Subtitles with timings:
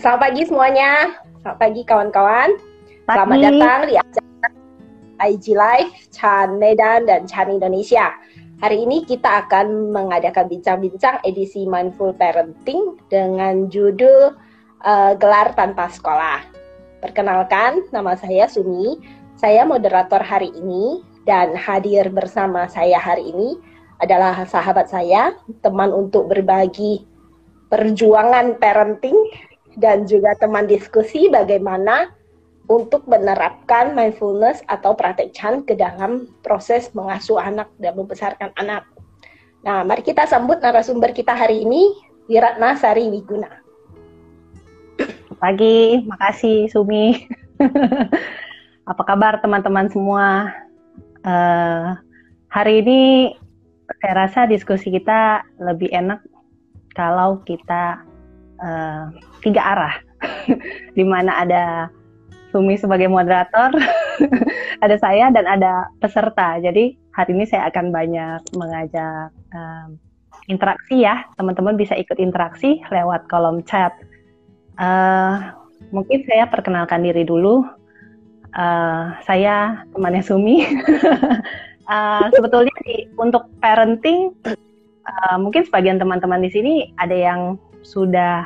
[0.00, 1.12] Selamat pagi semuanya.
[1.44, 2.56] Selamat pagi kawan-kawan.
[3.04, 4.48] Selamat datang di acara
[5.28, 8.08] IG Live Chan Medan dan Chan Indonesia.
[8.64, 14.40] Hari ini kita akan mengadakan bincang-bincang edisi Mindful Parenting dengan judul
[14.88, 16.48] uh, Gelar Tanpa Sekolah.
[17.04, 18.96] Perkenalkan, nama saya Sumi.
[19.36, 23.60] Saya moderator hari ini dan hadir bersama saya hari ini
[24.00, 27.04] adalah sahabat saya, teman untuk berbagi
[27.68, 29.49] perjuangan parenting
[29.80, 32.12] dan juga teman diskusi bagaimana
[32.70, 38.86] untuk menerapkan mindfulness atau praktek Chan ke dalam proses mengasuh anak dan membesarkan anak.
[39.66, 41.90] Nah, mari kita sambut narasumber kita hari ini,
[42.30, 43.50] Wiratna Sari Wiguna.
[45.40, 47.26] Pagi, makasih Sumi.
[48.90, 50.54] Apa kabar teman-teman semua?
[51.26, 51.98] Uh,
[52.48, 53.00] hari ini
[54.00, 56.22] saya rasa diskusi kita lebih enak
[56.94, 58.04] kalau kita
[58.60, 59.94] uh, tiga arah,
[60.98, 61.64] di mana ada
[62.50, 63.70] Sumi sebagai moderator,
[64.84, 66.58] ada saya dan ada peserta.
[66.58, 69.94] Jadi hari ini saya akan banyak mengajak um,
[70.50, 73.94] interaksi ya, teman-teman bisa ikut interaksi lewat kolom chat.
[74.82, 75.54] Uh,
[75.94, 77.62] mungkin saya perkenalkan diri dulu.
[78.50, 80.66] Uh, saya temannya Sumi.
[81.86, 84.34] uh, sebetulnya di, untuk parenting
[85.06, 88.44] uh, mungkin sebagian teman-teman di sini ada yang sudah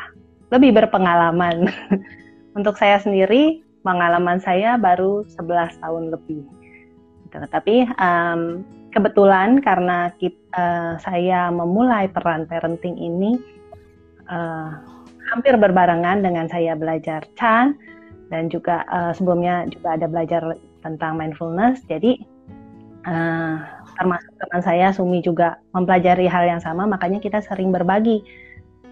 [0.54, 1.68] lebih berpengalaman.
[2.58, 6.42] Untuk saya sendiri, pengalaman saya baru 11 tahun lebih.
[7.26, 7.36] Gitu.
[7.50, 8.62] Tapi um,
[8.94, 13.36] kebetulan karena kita, uh, saya memulai peran parenting ini
[14.30, 14.78] uh,
[15.34, 17.74] hampir berbarengan dengan saya belajar Chan
[18.30, 20.42] dan juga uh, sebelumnya juga ada belajar
[20.86, 21.82] tentang mindfulness.
[21.90, 22.22] Jadi
[23.04, 23.58] uh,
[23.98, 28.22] termasuk teman saya Sumi juga mempelajari hal yang sama, makanya kita sering berbagi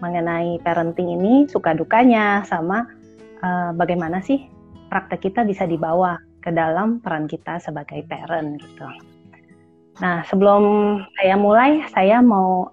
[0.01, 2.87] mengenai parenting ini suka dukanya sama
[3.43, 4.47] uh, bagaimana sih
[4.89, 8.87] praktek kita bisa dibawa ke dalam peran kita sebagai parent gitu.
[10.01, 10.63] Nah sebelum
[11.17, 12.69] saya mulai, saya mau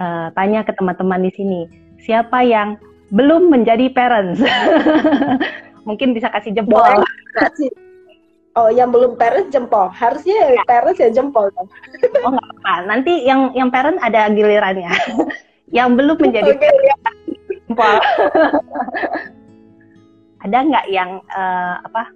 [0.00, 1.60] uh, tanya ke teman-teman di sini,
[2.00, 2.76] siapa yang
[3.10, 4.40] belum menjadi parents?
[5.88, 7.02] Mungkin bisa kasih jempol.
[7.34, 7.70] Kasih
[8.56, 9.92] Oh, yang belum parent jempol.
[9.92, 10.64] Harusnya ya.
[10.64, 11.52] parent ya jempol
[12.24, 12.74] Oh, nggak apa-apa.
[12.88, 14.88] Nanti yang yang parent ada gilirannya.
[15.76, 16.96] yang belum menjadi ya.
[20.48, 22.08] ada nggak yang uh, apa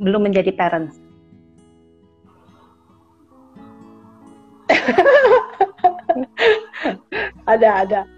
[0.00, 0.96] belum menjadi parent?
[7.52, 8.08] ada ada.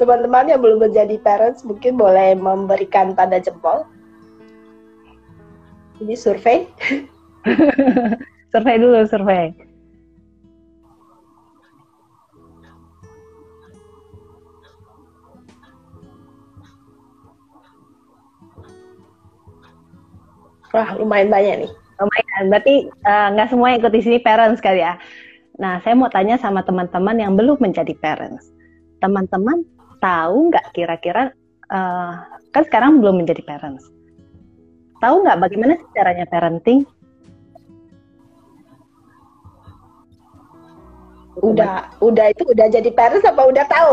[0.00, 3.84] Teman-teman yang belum menjadi parents mungkin boleh memberikan tanda jempol.
[6.00, 6.64] Ini survei.
[8.52, 9.52] survei dulu, survei.
[20.70, 21.72] Wah, lumayan banyak nih.
[21.98, 22.44] Lumayan.
[22.48, 24.96] Berarti eh, nggak uh, semua ikut di sini parents kali ya.
[25.60, 28.48] Nah, saya mau tanya sama teman-teman yang belum menjadi parents.
[29.02, 29.66] Teman-teman
[30.00, 31.34] tahu nggak kira-kira
[31.68, 32.12] uh,
[32.50, 33.84] kan sekarang belum menjadi parents
[35.00, 36.84] Tahu nggak bagaimana sih caranya parenting?
[41.40, 43.92] Udah, udah itu udah jadi parents apa udah tahu?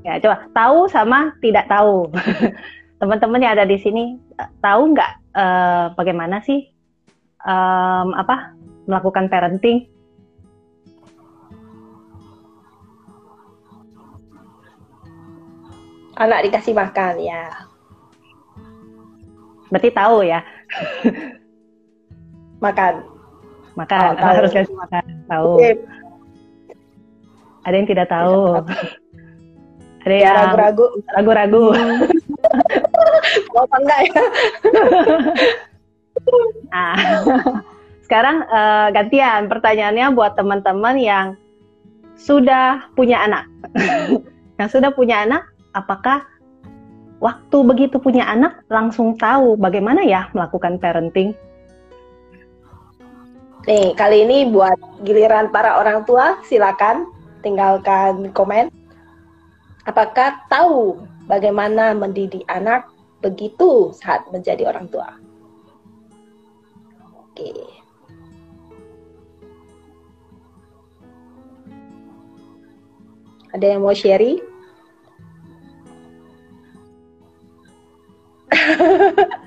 [0.06, 2.08] ya, coba tahu sama tidak tahu.
[3.00, 4.20] Teman-teman yang ada di sini
[4.60, 6.68] tahu nggak uh, bagaimana sih
[7.48, 8.52] um, apa
[8.84, 9.88] melakukan parenting?
[16.20, 17.48] Anak dikasih makan ya.
[19.72, 20.44] Berarti tahu ya.
[22.60, 23.00] makan.
[23.80, 24.08] Makan.
[24.12, 24.36] Oh, tahu.
[24.44, 25.04] harus kasih makan.
[25.24, 25.50] Tahu.
[25.56, 25.74] Okay.
[27.64, 28.60] Ada yang tidak tahu.
[30.04, 30.86] Ada yang ragu-ragu.
[31.16, 31.64] Ragu-ragu.
[33.54, 34.22] Apa enggak ya?
[36.70, 36.94] nah,
[38.06, 41.26] sekarang uh, gantian pertanyaannya buat teman-teman yang
[42.18, 43.48] sudah punya anak.
[44.60, 46.26] yang sudah punya anak, apakah
[47.20, 51.32] waktu begitu punya anak langsung tahu bagaimana ya melakukan parenting?
[53.68, 57.12] Nih, kali ini buat giliran para orang tua, silakan
[57.44, 58.72] tinggalkan komen.
[59.84, 62.88] Apakah tahu bagaimana mendidik anak
[63.20, 65.16] begitu saat menjadi orang tua?
[67.16, 67.52] Oke.
[73.50, 74.40] Ada yang mau sharing?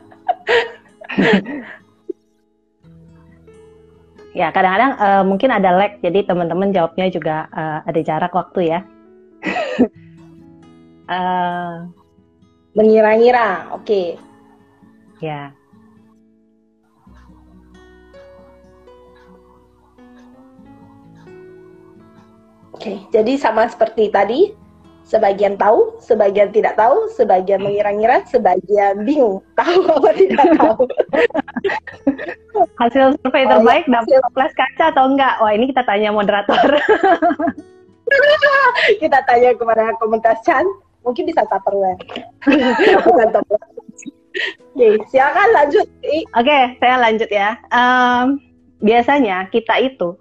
[4.33, 8.81] ya kadang-kadang uh, mungkin ada lag jadi teman-teman jawabnya juga uh, ada jarak waktu ya
[11.03, 11.89] Uh,
[12.73, 13.85] Mengira-ngira, oke.
[13.85, 14.07] Okay.
[15.21, 15.53] Ya.
[22.73, 24.51] Oke, jadi sama seperti tadi,
[25.05, 30.83] sebagian tahu, sebagian tidak tahu, sebagian mengira-ngira, sebagian bingung tahu apa tidak tahu.
[32.81, 35.37] Hasil survei terbaik oh, ya, dapat kelas kaca atau enggak?
[35.39, 36.81] Wah ini kita tanya moderator.
[39.05, 40.65] kita tanya kepada komunitas Chan,
[41.03, 41.99] mungkin bisa tupperware.
[44.73, 45.85] Oke, silakan lanjut.
[46.33, 47.59] Oke, saya lanjut ya.
[47.69, 48.41] Um,
[48.81, 50.17] biasanya kita itu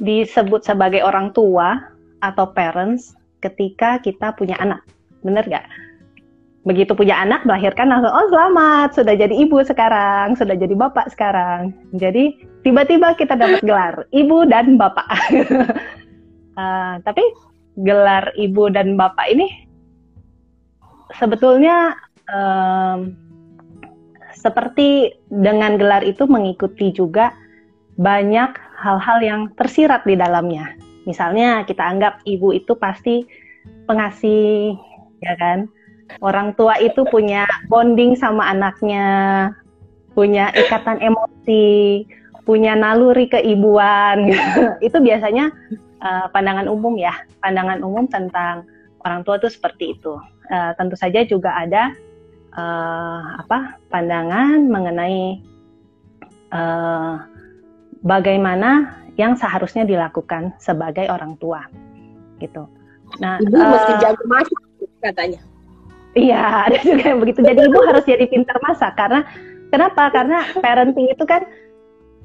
[0.00, 1.78] disebut sebagai orang tua
[2.24, 3.12] atau parents
[3.44, 4.80] ketika kita punya anak.
[5.20, 5.68] Bener gak?
[6.62, 11.74] Begitu punya anak, melahirkan langsung, oh selamat, sudah jadi ibu sekarang, sudah jadi bapak sekarang.
[11.98, 15.06] Jadi tiba-tiba kita dapat gelar ibu dan bapak.
[16.54, 17.22] uh, tapi
[17.82, 19.61] gelar ibu dan bapak ini
[21.18, 21.96] sebetulnya
[22.28, 23.16] um,
[24.32, 27.30] seperti dengan gelar itu mengikuti juga
[28.00, 30.74] banyak hal-hal yang tersirat di dalamnya.
[31.06, 33.22] Misalnya kita anggap ibu itu pasti
[33.86, 34.74] pengasih,
[35.22, 35.70] ya kan?
[36.20, 39.48] Orang tua itu punya bonding sama anaknya,
[40.12, 42.04] punya ikatan emosi,
[42.44, 44.28] punya naluri keibuan.
[44.86, 45.48] Itu biasanya
[46.04, 48.68] uh, pandangan umum ya, pandangan umum tentang
[49.08, 50.14] orang tua itu seperti itu.
[50.52, 51.96] Uh, tentu saja juga ada
[52.52, 55.40] uh, apa pandangan mengenai
[56.52, 57.24] uh,
[58.04, 61.64] bagaimana yang seharusnya dilakukan sebagai orang tua
[62.40, 62.68] gitu.
[63.20, 64.62] Nah, ibu uh, mesti jago masak
[65.04, 65.40] katanya.
[66.12, 67.40] Iya, ada juga yang begitu.
[67.44, 69.24] Jadi ibu harus jadi pintar masak karena
[69.72, 70.12] kenapa?
[70.12, 71.44] Karena parenting itu kan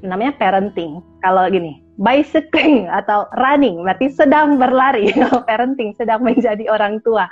[0.04, 1.04] namanya parenting.
[1.24, 5.12] Kalau gini, bicycling atau running berarti sedang berlari.
[5.50, 7.28] parenting sedang menjadi orang tua.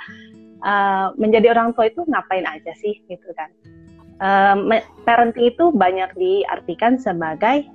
[0.66, 3.50] Uh, menjadi orang tua itu ngapain aja sih gitu kan?
[4.18, 7.70] Uh, parenting itu banyak diartikan sebagai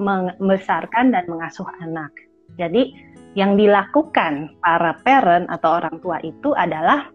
[0.00, 2.08] membesarkan dan mengasuh anak.
[2.56, 2.96] Jadi
[3.36, 7.12] yang dilakukan para parent atau orang tua itu adalah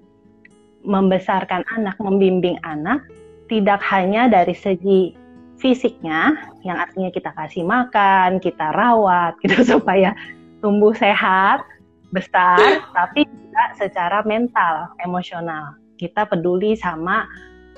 [0.86, 3.02] membesarkan anak, membimbing anak
[3.50, 5.18] tidak hanya dari segi
[5.60, 10.14] fisiknya yang artinya kita kasih makan, kita rawat gitu supaya
[10.62, 11.66] tumbuh sehat,
[12.10, 15.80] besar, tapi juga secara mental, emosional.
[15.96, 17.24] Kita peduli sama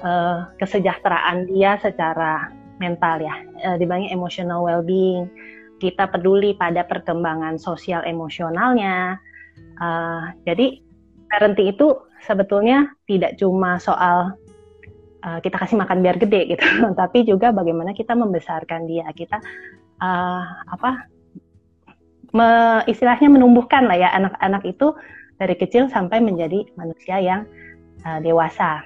[0.01, 2.49] uh, kesejahteraan dia secara
[2.81, 5.29] mental ya, uh, dibanding emotional well-being.
[5.77, 9.21] Kita peduli pada perkembangan sosial emosionalnya.
[9.77, 10.81] Uh, jadi
[11.29, 11.93] parenting itu
[12.25, 14.33] sebetulnya tidak cuma soal
[15.21, 16.65] uh, kita kasih makan biar gede gitu,
[17.05, 19.37] tapi juga bagaimana kita membesarkan dia, kita
[20.01, 20.41] uh,
[20.73, 21.05] apa
[22.33, 24.97] me, istilahnya menumbuhkan lah ya anak-anak itu
[25.37, 27.41] dari kecil sampai menjadi manusia yang
[28.05, 28.85] uh, dewasa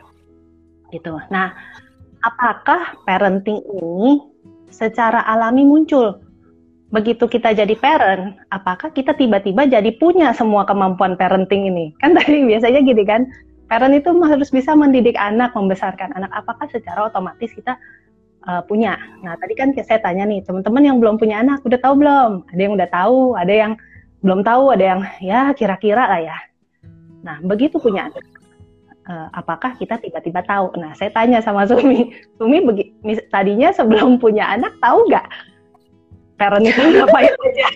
[0.91, 1.15] gitu.
[1.31, 1.55] Nah,
[2.21, 4.19] apakah parenting ini
[4.67, 6.19] secara alami muncul?
[6.91, 11.95] Begitu kita jadi parent, apakah kita tiba-tiba jadi punya semua kemampuan parenting ini?
[12.03, 13.31] Kan tadi biasanya gini kan,
[13.71, 16.27] parent itu harus bisa mendidik anak, membesarkan anak.
[16.35, 17.79] Apakah secara otomatis kita
[18.43, 18.99] uh, punya?
[19.23, 22.31] Nah, tadi kan saya tanya nih, teman-teman yang belum punya anak, udah tahu belum?
[22.51, 23.73] Ada yang udah tahu, ada yang
[24.21, 26.37] belum tahu, ada yang ya kira-kira lah ya.
[27.21, 28.25] Nah, begitu punya anak,
[29.09, 30.73] uh, apakah kita tiba-tiba tahu?
[30.77, 32.93] Nah, saya tanya sama Sumi, Sumi begi,
[33.29, 35.27] tadinya sebelum punya anak tahu nggak
[36.41, 37.67] parent itu ngapain aja?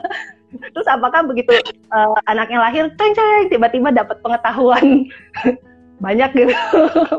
[0.72, 1.52] Terus apakah begitu
[1.92, 5.04] uh, anaknya lahir, ceng ceng tiba-tiba dapat pengetahuan
[6.04, 6.52] banyak gitu,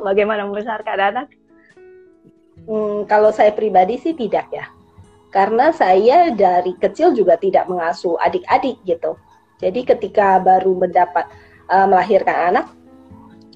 [0.02, 1.28] bagaimana membesarkan anak?
[2.66, 4.66] Hmm, kalau saya pribadi sih tidak ya,
[5.38, 9.14] karena saya dari kecil juga tidak mengasuh adik-adik gitu.
[9.62, 11.30] Jadi ketika baru mendapat
[11.70, 12.66] uh, melahirkan anak,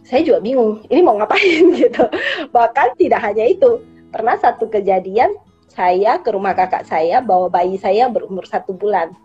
[0.05, 2.05] saya juga bingung ini mau ngapain gitu.
[2.53, 3.81] Bahkan tidak hanya itu
[4.13, 5.33] pernah satu kejadian
[5.73, 9.17] saya ke rumah kakak saya bawa bayi saya berumur satu bulan.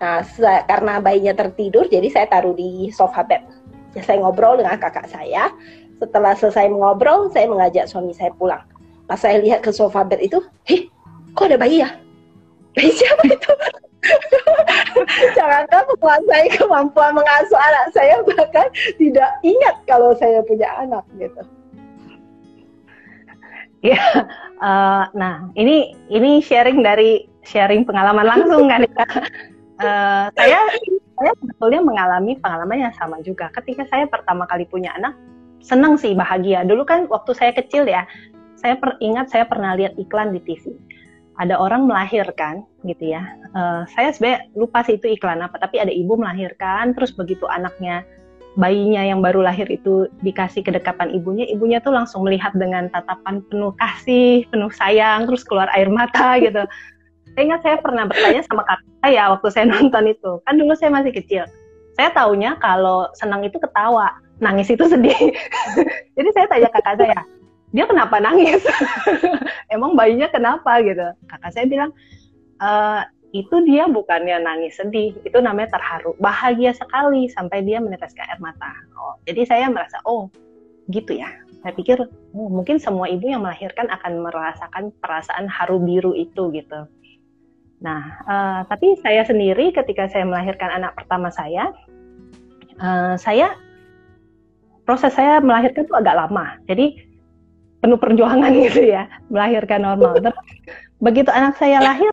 [0.00, 0.24] Nah
[0.64, 3.44] karena bayinya tertidur jadi saya taruh di sofa bed.
[3.92, 5.52] Ya, saya ngobrol dengan kakak saya.
[6.00, 8.64] Setelah selesai mengobrol saya mengajak suami saya pulang.
[9.04, 10.88] Pas saya lihat ke sofa bed itu heh
[11.36, 11.90] kok ada bayi ya
[12.74, 13.52] bayi siapa itu
[15.36, 21.42] Jangankan menguasai kemampuan mengasuh anak, saya bahkan tidak ingat kalau saya punya anak gitu.
[23.80, 24.00] Ya,
[24.60, 29.04] uh, nah ini ini sharing dari sharing pengalaman langsung kan ya.
[29.80, 30.60] Uh, saya
[31.16, 33.48] saya sebetulnya mengalami pengalaman yang sama juga.
[33.56, 35.16] Ketika saya pertama kali punya anak,
[35.64, 36.68] senang sih bahagia.
[36.68, 38.04] Dulu kan waktu saya kecil ya,
[38.60, 40.76] saya ingat saya pernah lihat iklan di TV
[41.40, 43.24] ada orang melahirkan gitu ya.
[43.56, 48.04] Uh, saya sebenarnya lupa sih itu iklan apa, tapi ada ibu melahirkan, terus begitu anaknya
[48.60, 53.72] bayinya yang baru lahir itu dikasih kedekatan ibunya, ibunya tuh langsung melihat dengan tatapan penuh
[53.80, 56.60] kasih, penuh sayang, terus keluar air mata gitu.
[57.32, 60.32] Saya ingat saya pernah bertanya sama kakak saya waktu saya nonton itu.
[60.44, 61.44] Kan dulu saya masih kecil.
[61.96, 64.12] Saya taunya kalau senang itu ketawa,
[64.44, 65.32] nangis itu sedih.
[66.20, 67.20] Jadi saya tanya kakak saya,
[67.70, 68.62] dia kenapa nangis?
[69.74, 71.06] Emang bayinya kenapa gitu?
[71.30, 71.90] Kakak saya bilang,
[72.58, 72.70] e,
[73.30, 78.74] itu dia bukannya nangis sedih, itu namanya terharu, bahagia sekali sampai dia meneteskan air mata.
[78.98, 80.26] Oh, jadi saya merasa, oh
[80.90, 81.30] gitu ya.
[81.62, 82.02] Saya pikir,
[82.34, 86.88] oh, mungkin semua ibu yang melahirkan akan merasakan perasaan haru biru itu gitu.
[87.80, 91.70] Nah, uh, tapi saya sendiri ketika saya melahirkan anak pertama saya,
[92.82, 93.54] uh, saya
[94.84, 96.58] proses saya melahirkan itu agak lama.
[96.66, 97.09] Jadi
[97.80, 100.20] penuh perjuangan gitu ya, melahirkan normal.
[100.20, 100.38] Terus
[101.00, 102.12] begitu anak saya lahir,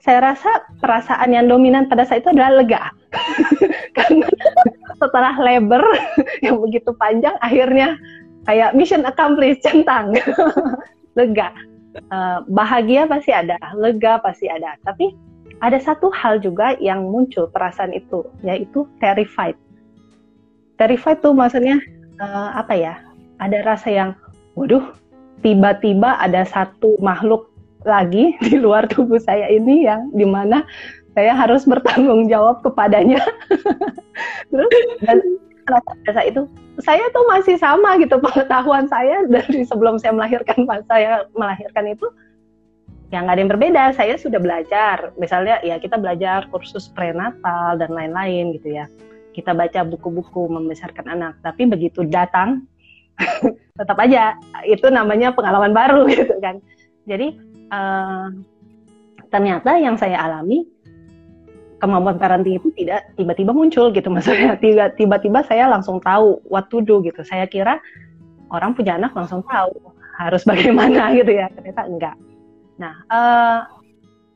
[0.00, 2.82] saya rasa perasaan yang dominan pada saat itu adalah lega.
[3.96, 4.26] Karena
[4.96, 5.84] setelah labor
[6.46, 8.00] yang begitu panjang, akhirnya
[8.48, 10.16] kayak mission accomplished, centang.
[11.18, 11.52] lega.
[12.14, 14.78] Uh, bahagia pasti ada, lega pasti ada.
[14.86, 15.10] Tapi
[15.60, 19.58] ada satu hal juga yang muncul perasaan itu, yaitu terrified.
[20.80, 21.76] Terrified tuh maksudnya
[22.22, 22.94] uh, apa ya?
[23.42, 24.10] Ada rasa yang,
[24.60, 24.84] waduh,
[25.40, 27.48] tiba-tiba ada satu makhluk
[27.88, 30.68] lagi di luar tubuh saya ini yang di mana
[31.16, 33.18] saya harus bertanggung jawab kepadanya.
[34.52, 34.70] Terus
[35.02, 35.18] dan
[35.64, 36.44] pada itu
[36.82, 42.06] saya tuh masih sama gitu pengetahuan saya dari sebelum saya melahirkan pas saya melahirkan itu
[43.10, 43.82] yang nggak ada yang berbeda.
[43.98, 48.86] Saya sudah belajar, misalnya ya kita belajar kursus prenatal dan lain-lain gitu ya.
[49.34, 52.66] Kita baca buku-buku membesarkan anak, tapi begitu datang
[53.80, 54.36] tetap aja
[54.68, 56.60] itu namanya pengalaman baru gitu kan.
[57.08, 57.36] Jadi
[57.72, 58.28] uh,
[59.30, 60.66] ternyata yang saya alami
[61.80, 64.54] kemampuan parenting itu tidak tiba-tiba muncul gitu maksudnya.
[64.98, 67.24] Tiba-tiba saya langsung tahu what to do gitu.
[67.24, 67.80] Saya kira
[68.52, 69.72] orang punya anak langsung tahu
[70.20, 72.16] harus bagaimana gitu ya ternyata enggak.
[72.76, 73.58] Nah uh,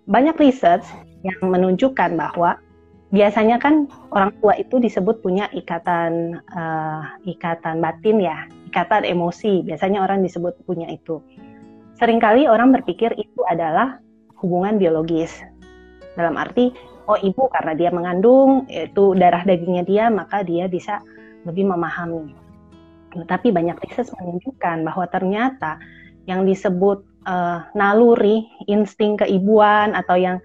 [0.08, 0.88] banyak research
[1.24, 2.56] yang menunjukkan bahwa
[3.14, 10.02] biasanya kan orang tua itu disebut punya ikatan uh, ikatan batin ya ikatan emosi biasanya
[10.02, 11.22] orang disebut punya itu
[11.94, 14.02] sering kali orang berpikir itu adalah
[14.44, 15.40] hubungan biologis.
[16.14, 16.68] Dalam arti,
[17.08, 21.00] oh ibu karena dia mengandung, itu darah dagingnya dia, maka dia bisa
[21.48, 22.36] lebih memahami.
[23.24, 25.80] Tapi banyak riset menunjukkan bahwa ternyata
[26.28, 30.36] yang disebut uh, naluri, insting keibuan, atau yang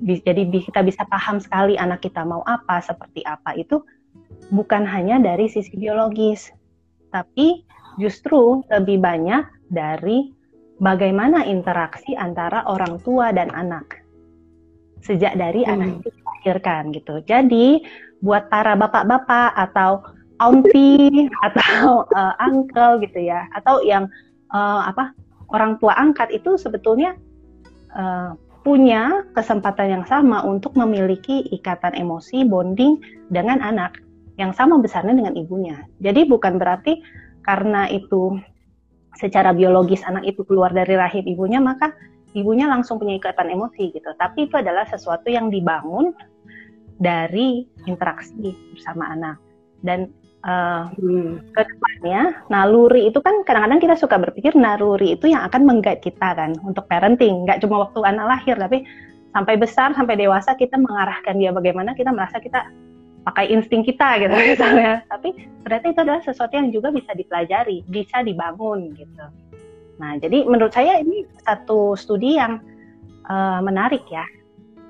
[0.00, 3.84] jadi kita bisa paham sekali anak kita mau apa, seperti apa, itu
[4.48, 6.48] bukan hanya dari sisi biologis,
[7.12, 7.62] tapi
[8.00, 10.32] justru lebih banyak dari
[10.80, 14.00] bagaimana interaksi antara orang tua dan anak
[15.04, 15.72] sejak dari hmm.
[15.72, 17.14] anak itu dilahirkan gitu.
[17.24, 17.84] Jadi
[18.20, 20.04] buat para bapak-bapak atau
[20.40, 24.08] auntie atau uh, uncle gitu ya, atau yang
[24.52, 25.12] uh, apa
[25.52, 27.16] orang tua angkat itu sebetulnya
[27.96, 33.00] uh, punya kesempatan yang sama untuk memiliki ikatan emosi bonding
[33.32, 33.96] dengan anak
[34.36, 35.84] yang sama besarnya dengan ibunya.
[36.00, 37.00] Jadi bukan berarti
[37.44, 38.36] karena itu
[39.16, 41.92] secara biologis anak itu keluar dari rahim ibunya maka
[42.36, 46.14] ibunya langsung punya ikatan emosi gitu tapi itu adalah sesuatu yang dibangun
[47.00, 49.36] dari interaksi bersama anak
[49.82, 50.12] dan
[50.44, 51.52] uh, hmm.
[51.52, 56.36] ke depannya naluri itu kan kadang-kadang kita suka berpikir naluri itu yang akan menggait kita
[56.36, 57.44] kan untuk parenting.
[57.44, 58.84] Nggak cuma waktu anak lahir tapi
[59.30, 62.66] sampai besar sampai dewasa kita mengarahkan dia bagaimana kita merasa kita
[63.20, 65.04] pakai insting kita gitu misalnya.
[65.08, 69.26] Tapi ternyata itu adalah sesuatu yang juga bisa dipelajari bisa dibangun gitu.
[70.00, 72.60] Nah jadi menurut saya ini satu studi yang
[73.28, 74.24] uh, menarik ya.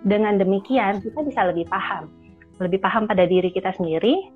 [0.00, 2.09] Dengan demikian kita bisa lebih paham.
[2.57, 4.33] Lebih paham pada diri kita sendiri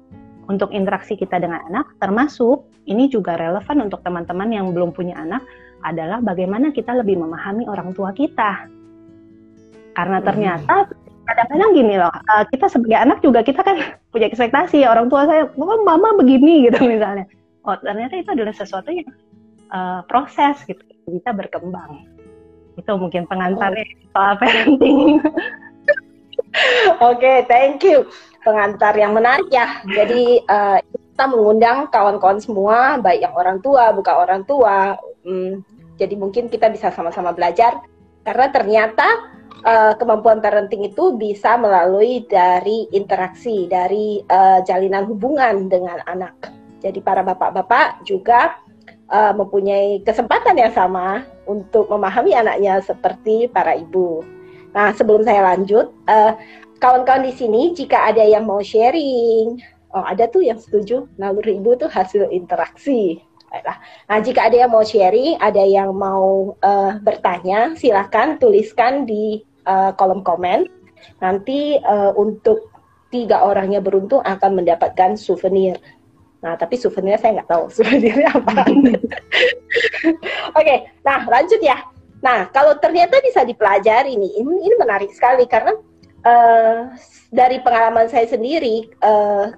[0.49, 5.41] untuk interaksi kita dengan anak termasuk ini juga relevan untuk teman-teman yang belum punya anak
[5.85, 8.69] adalah bagaimana kita lebih memahami orang tua kita.
[9.95, 10.89] Karena ternyata
[11.25, 13.81] kadang-kadang gini loh uh, kita sebagai anak juga kita kan
[14.13, 17.29] punya ekspektasi orang tua saya oh mama begini gitu misalnya.
[17.65, 19.09] Oh ternyata itu adalah sesuatu yang
[19.73, 22.05] uh, proses gitu bisa berkembang.
[22.77, 24.09] Itu mungkin pengantarnya oh.
[24.13, 25.21] soal parenting
[27.03, 28.07] Oke, okay, thank you.
[28.47, 29.83] Pengantar yang menarik ya.
[29.89, 30.79] Jadi uh,
[31.15, 34.95] kita mengundang kawan-kawan semua, baik yang orang tua, bukan orang tua.
[35.27, 35.67] Hmm,
[35.99, 37.83] jadi mungkin kita bisa sama-sama belajar
[38.25, 39.07] karena ternyata
[39.63, 46.35] uh, kemampuan parenting itu bisa melalui dari interaksi, dari uh, jalinan hubungan dengan anak.
[46.83, 48.61] Jadi para bapak-bapak juga
[49.09, 54.25] uh, mempunyai kesempatan yang sama untuk memahami anaknya seperti para ibu.
[54.75, 56.37] Nah, sebelum saya lanjut, kawan
[56.83, 59.63] kawan-kawan di sini jika ada yang mau sharing,
[59.95, 63.23] Oh, ada tuh yang setuju naluri ibu tuh hasil interaksi.
[64.11, 69.95] Nah, jika ada yang mau sharing, ada yang mau uh, bertanya, silahkan tuliskan di uh,
[69.95, 70.67] kolom komen.
[71.23, 72.75] Nanti uh, untuk
[73.15, 75.79] tiga orangnya beruntung akan mendapatkan souvenir.
[76.43, 78.67] Nah, tapi souvenirnya saya nggak tahu souvenirnya apa.
[78.67, 78.99] Oke,
[80.59, 81.79] okay, nah lanjut ya.
[82.25, 85.77] Nah, kalau ternyata bisa dipelajari nih, ini, ini menarik sekali karena
[86.25, 86.97] uh,
[87.29, 89.53] dari pengalaman saya sendiri, uh,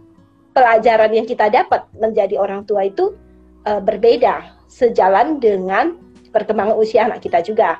[0.51, 3.15] pelajaran yang kita dapat menjadi orang tua itu
[3.71, 5.95] uh, berbeda sejalan dengan
[6.35, 7.79] perkembangan usia anak kita juga.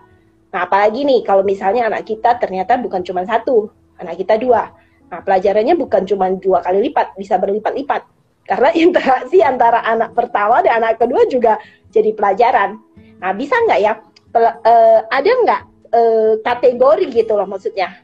[0.55, 3.67] Nah, apalagi nih kalau misalnya anak kita ternyata bukan cuma satu,
[3.99, 4.71] anak kita dua.
[5.11, 8.07] Nah, pelajarannya bukan cuma dua kali lipat, bisa berlipat-lipat.
[8.47, 11.59] Karena interaksi antara anak pertama dan anak kedua juga
[11.91, 12.79] jadi pelajaran.
[13.19, 13.93] Nah, bisa nggak ya,
[14.39, 15.63] uh, ada nggak
[15.93, 18.01] uh, kategori gitu loh maksudnya?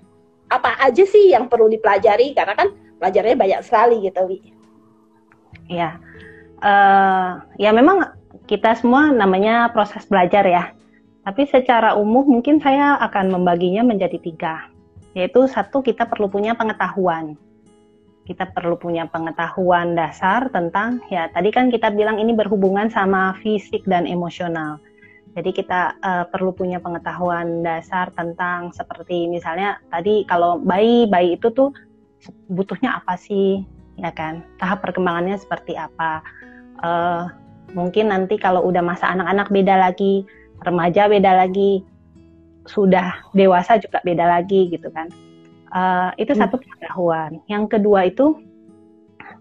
[0.53, 2.37] Apa aja sih yang perlu dipelajari?
[2.37, 2.69] Karena kan
[3.01, 4.39] pelajarannya banyak sekali gitu, Wi.
[5.73, 5.97] Ya,
[6.61, 8.13] uh, ya memang
[8.45, 10.65] kita semua namanya proses belajar ya.
[11.23, 14.67] Tapi secara umum mungkin saya akan membaginya menjadi tiga,
[15.15, 17.39] yaitu satu kita perlu punya pengetahuan.
[18.23, 23.87] Kita perlu punya pengetahuan dasar tentang ya tadi kan kita bilang ini berhubungan sama fisik
[23.87, 24.83] dan emosional.
[25.33, 31.49] Jadi kita uh, perlu punya pengetahuan dasar tentang seperti misalnya tadi kalau bayi bayi itu
[31.49, 31.73] tuh
[32.53, 33.65] butuhnya apa sih
[33.97, 34.45] ya kan?
[34.61, 36.21] Tahap perkembangannya seperti apa?
[36.85, 37.33] Uh,
[37.73, 40.29] mungkin nanti kalau udah masa anak-anak beda lagi
[40.63, 41.81] remaja beda lagi
[42.69, 45.09] sudah dewasa juga beda lagi gitu kan?
[45.73, 46.63] Uh, itu satu hmm.
[46.69, 47.31] pengetahuan.
[47.49, 48.37] Yang kedua itu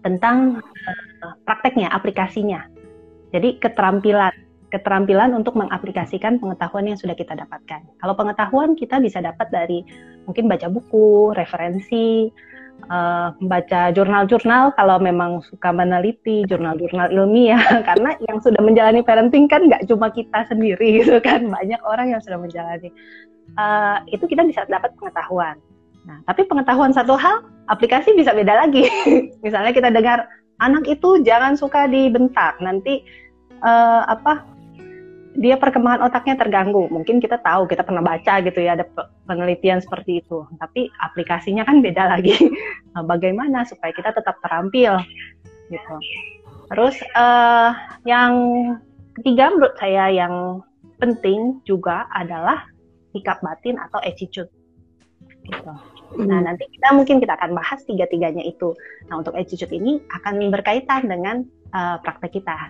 [0.00, 0.64] tentang
[1.20, 2.64] uh, prakteknya aplikasinya.
[3.36, 4.32] Jadi keterampilan
[4.72, 7.84] keterampilan untuk mengaplikasikan pengetahuan yang sudah kita dapatkan.
[8.00, 9.84] Kalau pengetahuan kita bisa dapat dari
[10.24, 12.32] mungkin baca buku, referensi,
[12.88, 17.60] uh, baca jurnal-jurnal kalau memang suka meneliti jurnal-jurnal ilmiah.
[17.88, 22.20] Karena yang sudah menjalani parenting kan nggak cuma kita sendiri gitu kan banyak orang yang
[22.24, 22.88] sudah menjalani.
[23.60, 25.60] Uh, itu kita bisa dapat pengetahuan.
[26.08, 28.88] Nah tapi pengetahuan satu hal aplikasi bisa beda lagi.
[29.44, 30.24] Misalnya kita dengar
[30.64, 33.04] anak itu jangan suka dibentak nanti
[33.66, 34.51] uh, apa
[35.32, 36.92] dia perkembangan otaknya terganggu.
[36.92, 38.84] Mungkin kita tahu, kita pernah baca gitu ya, ada
[39.24, 40.44] penelitian seperti itu.
[40.60, 42.36] Tapi aplikasinya kan beda lagi.
[42.92, 45.00] Nah, bagaimana supaya kita tetap terampil
[45.72, 45.96] gitu.
[46.68, 47.72] Terus uh,
[48.04, 48.32] yang
[49.16, 50.60] ketiga menurut saya yang
[51.00, 52.68] penting juga adalah
[53.16, 54.52] sikap batin atau attitude.
[55.48, 55.72] Gitu.
[56.20, 56.44] Nah, hmm.
[56.44, 58.76] nanti kita mungkin kita akan bahas tiga-tiganya itu.
[59.08, 62.68] Nah, untuk attitude ini akan berkaitan dengan uh, praktek kita.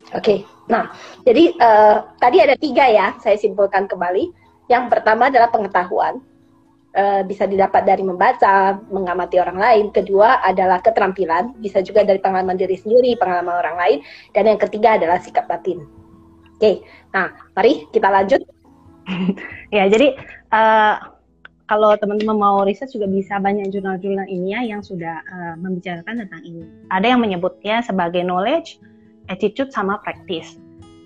[0.00, 0.38] Oke, okay.
[0.66, 0.90] nah
[1.22, 4.32] jadi uh, tadi ada tiga ya, saya simpulkan kembali.
[4.66, 6.18] Yang pertama adalah pengetahuan,
[6.96, 9.84] uh, bisa didapat dari membaca, mengamati orang lain.
[9.94, 13.98] Kedua adalah keterampilan, bisa juga dari pengalaman diri sendiri, pengalaman orang lain.
[14.34, 15.84] Dan yang ketiga adalah sikap batin.
[16.56, 16.76] Oke, okay.
[17.14, 18.42] nah mari kita lanjut.
[19.76, 20.16] ya, jadi
[20.50, 20.96] uh,
[21.70, 26.42] kalau teman-teman mau riset juga bisa banyak jurnal-jurnal ini ya yang sudah uh, membicarakan tentang
[26.42, 26.66] ini.
[26.90, 28.82] Ada yang menyebutnya sebagai knowledge
[29.30, 30.58] attitude sama practice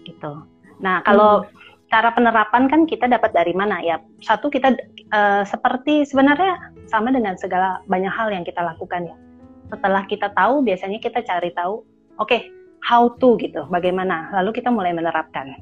[0.09, 0.43] gitu.
[0.81, 1.53] Nah kalau hmm.
[1.93, 4.01] cara penerapan kan kita dapat dari mana ya?
[4.25, 4.75] Satu kita
[5.13, 9.17] uh, seperti sebenarnya sama dengan segala banyak hal yang kita lakukan ya.
[9.69, 11.85] Setelah kita tahu biasanya kita cari tahu,
[12.19, 12.49] oke okay,
[12.85, 14.33] how to gitu, bagaimana.
[14.33, 15.61] Lalu kita mulai menerapkan.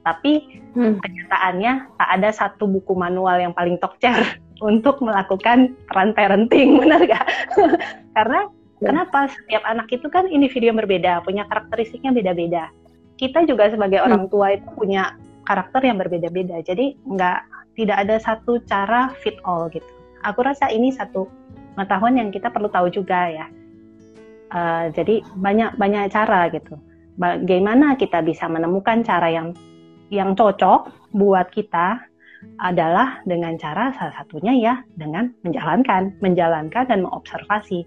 [0.00, 1.02] Tapi hmm.
[1.02, 4.16] kenyataannya tak ada satu buku manual yang paling tokcer
[4.70, 7.26] untuk melakukan peran parenting, benar gak?
[8.16, 8.48] Karena.
[8.80, 9.28] Kenapa?
[9.28, 12.72] Setiap anak itu kan individu yang berbeda, punya karakteristiknya beda-beda.
[13.20, 14.06] Kita juga sebagai hmm.
[14.08, 15.14] orang tua itu punya
[15.44, 16.64] karakter yang berbeda-beda.
[16.64, 17.40] Jadi nggak
[17.76, 19.86] tidak ada satu cara fit all gitu.
[20.24, 21.28] Aku rasa ini satu
[21.76, 23.46] pengetahuan yang kita perlu tahu juga ya.
[24.50, 26.80] Uh, jadi banyak banyak cara gitu.
[27.20, 29.52] Bagaimana kita bisa menemukan cara yang
[30.08, 32.00] yang cocok buat kita
[32.56, 37.84] adalah dengan cara salah satunya ya dengan menjalankan, menjalankan dan mengobservasi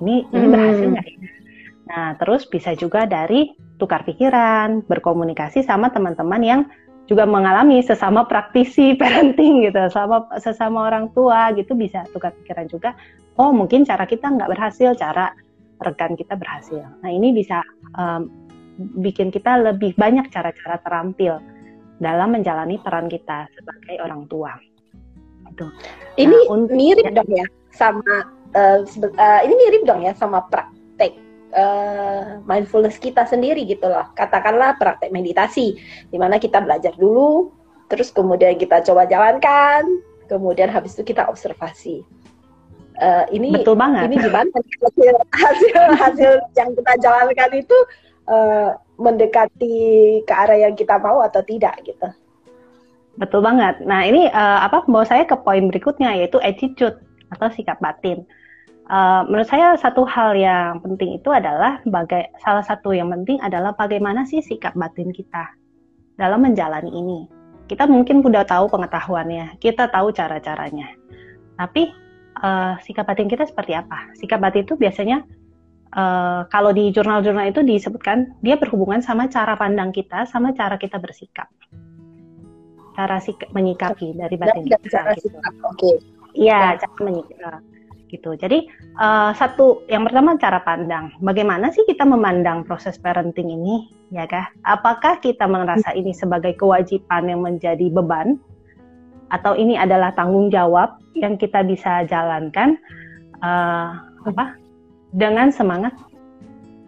[0.00, 0.52] ini ini hmm.
[0.52, 1.18] berhasil nggak ya?
[1.90, 6.60] Nah, terus bisa juga dari tukar pikiran, berkomunikasi sama teman-teman yang
[7.10, 12.94] juga mengalami sesama praktisi parenting gitu, sama sesama orang tua gitu bisa tukar pikiran juga.
[13.34, 15.34] Oh mungkin cara kita nggak berhasil, cara
[15.82, 16.86] rekan kita berhasil.
[17.02, 17.58] Nah ini bisa
[17.98, 18.30] um,
[19.02, 21.42] bikin kita lebih banyak cara-cara terampil
[21.98, 24.54] dalam menjalani peran kita sebagai orang tua.
[25.50, 25.66] Itu.
[26.14, 31.16] Ini nah, mirip dong ya sama uh, uh, ini mirip dong ya sama praktek
[31.54, 34.06] uh, mindfulness kita sendiri gitu loh.
[34.14, 35.78] Katakanlah praktek meditasi,
[36.10, 37.50] di mana kita belajar dulu,
[37.90, 39.86] terus kemudian kita coba jalankan,
[40.30, 42.06] kemudian habis itu kita observasi.
[43.00, 47.78] uh, ini betul banget ini gimana hasil hasil hasil yang kita jalankan itu
[48.28, 49.76] uh, mendekati
[50.28, 52.08] ke arah yang kita mau atau tidak gitu
[53.16, 57.00] betul banget nah ini uh, apa mau saya ke poin berikutnya yaitu attitude
[57.32, 58.28] atau sikap batin
[58.90, 63.70] Uh, menurut saya satu hal yang penting itu adalah bagai salah satu yang penting adalah
[63.78, 65.46] bagaimana sih sikap batin kita
[66.18, 67.30] dalam menjalani ini.
[67.70, 70.90] Kita mungkin sudah tahu pengetahuannya, kita tahu cara-caranya.
[71.54, 71.94] Tapi
[72.42, 74.10] uh, sikap batin kita seperti apa?
[74.18, 75.22] Sikap batin itu biasanya
[75.94, 80.98] uh, kalau di jurnal-jurnal itu disebutkan dia berhubungan sama cara pandang kita, sama cara kita
[80.98, 81.46] bersikap,
[82.98, 84.82] cara sikap menyikapi dari batin kita.
[84.90, 85.38] Cara gitu.
[85.38, 85.78] Oke.
[85.78, 85.94] Okay.
[86.34, 87.79] Iya, cara menyikapi
[88.10, 88.34] gitu.
[88.34, 88.66] Jadi
[88.98, 91.14] uh, satu yang pertama cara pandang.
[91.22, 94.50] Bagaimana sih kita memandang proses parenting ini, ya kah?
[94.66, 98.36] Apakah kita merasa ini sebagai kewajiban yang menjadi beban
[99.30, 102.74] atau ini adalah tanggung jawab yang kita bisa jalankan
[103.40, 103.94] uh,
[104.26, 104.58] apa
[105.14, 105.94] dengan semangat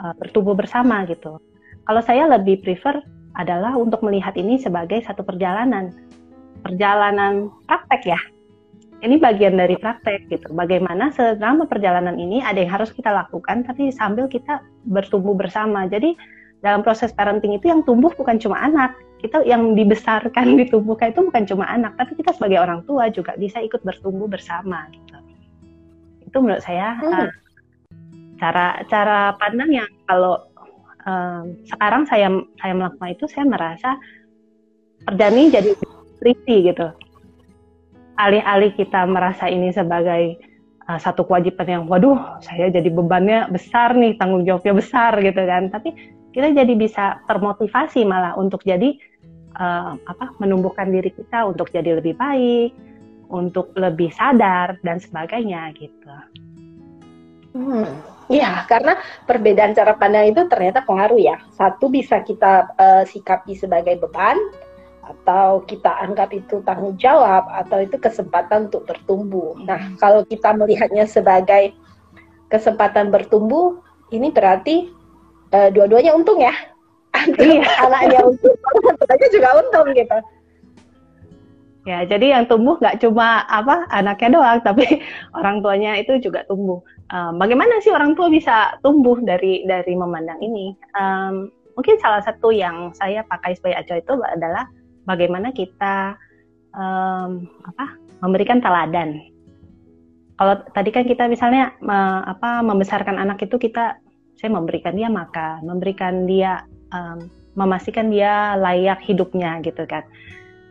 [0.03, 1.39] uh, bertumbuh bersama gitu.
[1.87, 2.99] Kalau saya lebih prefer
[3.39, 5.95] adalah untuk melihat ini sebagai satu perjalanan
[6.63, 8.21] perjalanan praktek ya
[9.03, 10.55] ini bagian dari praktek gitu.
[10.55, 15.91] Bagaimana selama perjalanan ini ada yang harus kita lakukan, tapi sambil kita bertumbuh bersama.
[15.91, 16.15] Jadi
[16.63, 21.43] dalam proses parenting itu yang tumbuh bukan cuma anak, kita yang dibesarkan ditumbuhkan itu bukan
[21.51, 25.19] cuma anak, tapi kita sebagai orang tua juga bisa ikut bertumbuh bersama gitu.
[26.23, 27.11] Itu menurut saya hmm.
[27.11, 27.31] uh,
[28.39, 30.47] cara cara pandang yang kalau
[31.03, 32.31] um, sekarang saya
[32.63, 33.99] saya melakukan itu saya merasa
[35.03, 35.71] perjalanan jadi
[36.23, 36.87] triti gitu
[38.29, 40.39] alih-alih kita merasa ini sebagai
[40.87, 45.69] uh, satu kewajiban yang waduh saya jadi bebannya besar nih tanggung jawabnya besar gitu kan
[45.75, 45.95] tapi
[46.33, 48.97] kita jadi bisa termotivasi malah untuk jadi
[49.59, 52.73] uh, apa menumbuhkan diri kita untuk jadi lebih baik
[53.33, 56.15] untuk lebih sadar dan sebagainya gitu.
[57.53, 57.89] Hmm,
[58.29, 61.41] ya karena perbedaan cara pandang itu ternyata pengaruh ya.
[61.57, 64.37] Satu bisa kita uh, sikapi sebagai beban,
[65.03, 69.59] atau kita anggap itu tanggung jawab atau itu kesempatan untuk bertumbuh.
[69.67, 71.75] Nah, kalau kita melihatnya sebagai
[72.47, 73.83] kesempatan bertumbuh,
[74.15, 74.95] ini berarti
[75.51, 76.55] uh, dua-duanya untung ya.
[77.29, 77.69] Iya.
[77.87, 78.57] Anaknya untung,
[79.05, 80.19] tentunya juga untung gitu.
[81.83, 84.87] Ya, jadi yang tumbuh nggak cuma apa anaknya doang, tapi
[85.39, 86.79] orang tuanya itu juga tumbuh.
[87.11, 90.73] Um, bagaimana sih orang tua bisa tumbuh dari dari memandang ini?
[90.95, 94.65] Um, mungkin salah satu yang saya pakai sebagai acuan itu adalah
[95.05, 96.17] bagaimana kita
[96.75, 99.19] um, apa memberikan teladan.
[100.39, 104.01] Kalau tadi kan kita misalnya me, apa membesarkan anak itu kita
[104.35, 110.03] saya memberikan dia makan, memberikan dia um, memastikan dia layak hidupnya gitu kan.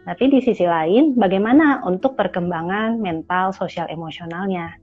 [0.01, 4.73] Tapi di sisi lain, bagaimana untuk perkembangan mental, sosial, emosionalnya?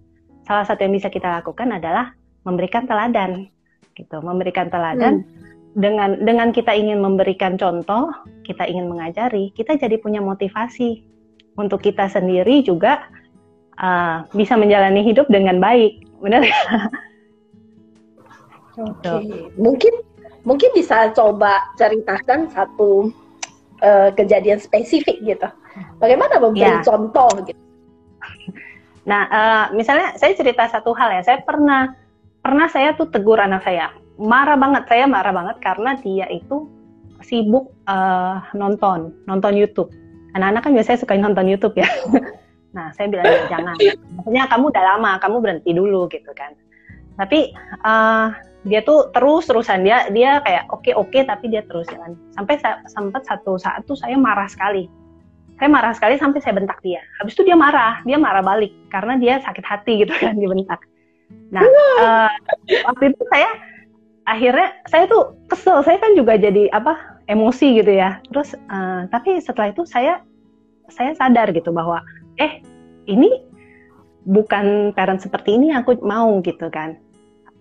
[0.47, 2.15] Salah satu yang bisa kita lakukan adalah
[2.47, 3.51] memberikan teladan,
[3.99, 4.23] gitu.
[4.23, 8.11] Memberikan teladan hmm dengan dengan kita ingin memberikan contoh,
[8.43, 11.07] kita ingin mengajari, kita jadi punya motivasi
[11.55, 13.07] untuk kita sendiri juga
[13.79, 16.43] uh, bisa menjalani hidup dengan baik, benar?
[18.79, 19.23] Oke, okay.
[19.55, 19.95] mungkin
[20.43, 23.15] mungkin bisa coba ceritakan satu
[23.83, 25.47] uh, kejadian spesifik gitu.
[26.03, 26.83] Bagaimana memberi ya.
[26.83, 27.59] contoh gitu?
[29.07, 31.95] Nah, uh, misalnya saya cerita satu hal ya, saya pernah
[32.43, 36.67] pernah saya tuh tegur anak saya marah banget saya marah banget karena dia itu
[37.23, 39.91] sibuk uh, nonton nonton YouTube.
[40.37, 41.89] Anak-anak kan biasanya suka nonton YouTube ya.
[42.69, 43.75] Nah saya bilang ya, jangan.
[44.13, 46.53] Maksudnya kamu udah lama kamu berhenti dulu gitu kan.
[47.17, 47.51] Tapi
[47.81, 48.29] uh,
[48.69, 52.13] dia tuh terus terusan dia dia kayak oke okay, oke okay, tapi dia terus jalan.
[52.37, 52.61] Sampai
[52.93, 54.85] sempat satu saat tuh saya marah sekali.
[55.57, 57.01] Saya marah sekali sampai saya bentak dia.
[57.19, 60.85] Habis itu dia marah dia marah balik karena dia sakit hati gitu kan dibentak
[61.49, 61.65] nah
[62.01, 62.33] uh,
[62.93, 63.49] waktu itu saya
[64.29, 65.81] akhirnya saya tuh kesel.
[65.81, 68.21] Saya kan juga jadi apa emosi gitu ya.
[68.29, 70.21] Terus uh, tapi setelah itu saya
[70.93, 72.05] saya sadar gitu bahwa
[72.37, 72.61] eh
[73.09, 73.29] ini
[74.29, 77.01] bukan parent seperti ini aku mau gitu kan.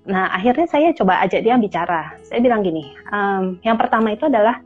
[0.08, 2.12] Nah akhirnya saya coba ajak dia bicara.
[2.28, 4.60] Saya bilang gini um, yang pertama itu adalah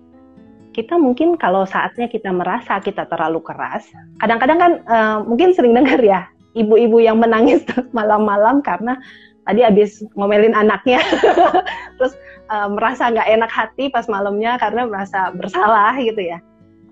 [0.72, 3.84] kita mungkin kalau saatnya kita merasa kita terlalu keras
[4.24, 7.64] kadang-kadang kan uh, mungkin sering dengar ya ibu-ibu yang menangis
[7.98, 9.00] malam-malam karena
[9.46, 11.02] tadi habis ngomelin anaknya.
[11.98, 12.14] Terus
[12.52, 16.40] uh, merasa nggak enak hati pas malamnya karena merasa bersalah gitu ya.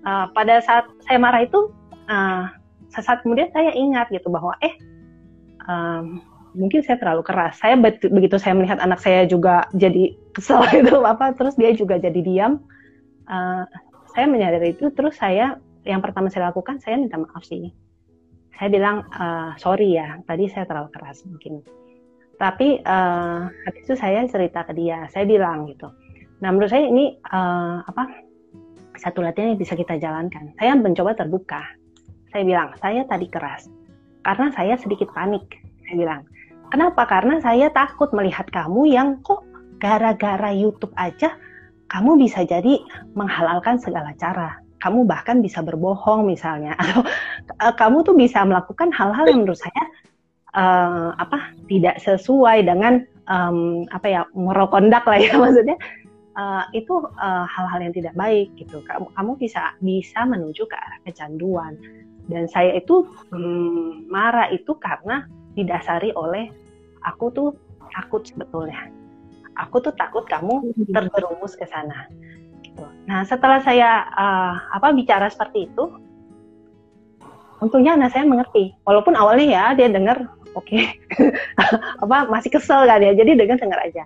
[0.00, 1.70] Uh, pada saat saya marah itu
[2.08, 2.48] uh,
[2.90, 4.74] sesaat kemudian saya ingat gitu bahwa eh
[5.68, 6.24] um,
[6.56, 7.60] mungkin saya terlalu keras.
[7.60, 12.20] Saya begitu saya melihat anak saya juga jadi kesel gitu apa terus dia juga jadi
[12.20, 12.58] diam.
[13.30, 13.62] Uh,
[14.10, 17.70] saya menyadari itu terus saya yang pertama saya lakukan saya minta maaf sih.
[18.58, 21.64] Saya bilang uh, sorry ya tadi saya terlalu keras mungkin
[22.40, 25.04] tapi uh, habis itu saya cerita ke dia.
[25.12, 25.92] Saya bilang gitu
[26.40, 28.08] nah menurut saya ini uh, apa
[28.96, 30.56] satu latihan yang bisa kita jalankan.
[30.56, 31.60] Saya mencoba terbuka.
[32.32, 33.68] Saya bilang saya tadi keras
[34.24, 35.44] karena saya sedikit panik.
[35.84, 36.20] Saya bilang
[36.72, 37.04] kenapa?
[37.04, 39.44] Karena saya takut melihat kamu yang kok
[39.80, 41.36] gara-gara YouTube aja
[41.90, 42.78] kamu bisa jadi
[43.18, 44.62] menghalalkan segala cara.
[44.80, 46.72] Kamu bahkan bisa berbohong misalnya.
[46.80, 47.04] Atau
[47.76, 49.82] kamu tuh bisa melakukan hal-hal yang menurut saya
[50.54, 55.76] uh, apa tidak sesuai dengan um, apa ya moral conduct lah ya maksudnya
[56.38, 61.00] uh, itu hal-hal uh, yang tidak baik gitu kamu kamu bisa bisa menuju ke arah
[61.06, 61.74] kecanduan
[62.30, 65.26] dan saya itu um, marah itu karena
[65.58, 66.46] didasari oleh
[67.02, 67.48] aku tuh
[67.90, 68.90] takut sebetulnya
[69.60, 70.88] aku tuh takut kamu hmm.
[70.94, 72.08] terjerumus ke sana
[72.64, 72.84] gitu.
[73.04, 75.84] Nah setelah saya uh, apa bicara seperti itu,
[77.60, 78.72] untungnya anak saya mengerti.
[78.88, 80.96] Walaupun awalnya ya dia dengar, oke, okay.
[82.04, 84.04] apa masih kesel kan ya, jadi dengar dengar aja.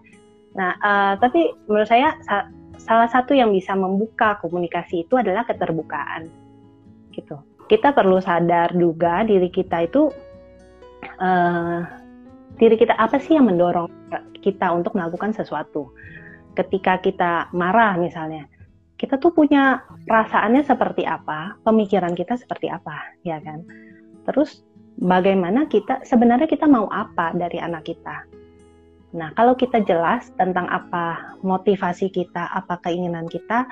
[0.54, 2.48] Nah uh, tapi menurut saya sa
[2.80, 6.28] salah satu yang bisa membuka komunikasi itu adalah keterbukaan,
[7.14, 7.40] gitu.
[7.64, 10.12] Kita perlu sadar juga diri kita itu
[11.16, 11.80] uh,
[12.60, 13.88] diri kita apa sih yang mendorong
[14.44, 15.90] kita untuk melakukan sesuatu
[16.54, 18.46] ketika kita marah misalnya
[18.94, 23.66] kita tuh punya perasaannya seperti apa, pemikiran kita seperti apa, ya kan?
[24.24, 24.62] Terus
[24.98, 28.26] bagaimana kita sebenarnya kita mau apa dari anak kita?
[29.14, 33.66] Nah, kalau kita jelas tentang apa motivasi kita, apa keinginan kita,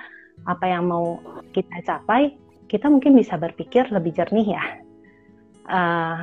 [0.47, 1.19] apa yang mau
[1.51, 2.39] kita capai,
[2.71, 4.65] kita mungkin bisa berpikir lebih jernih ya.
[5.67, 6.17] Uh,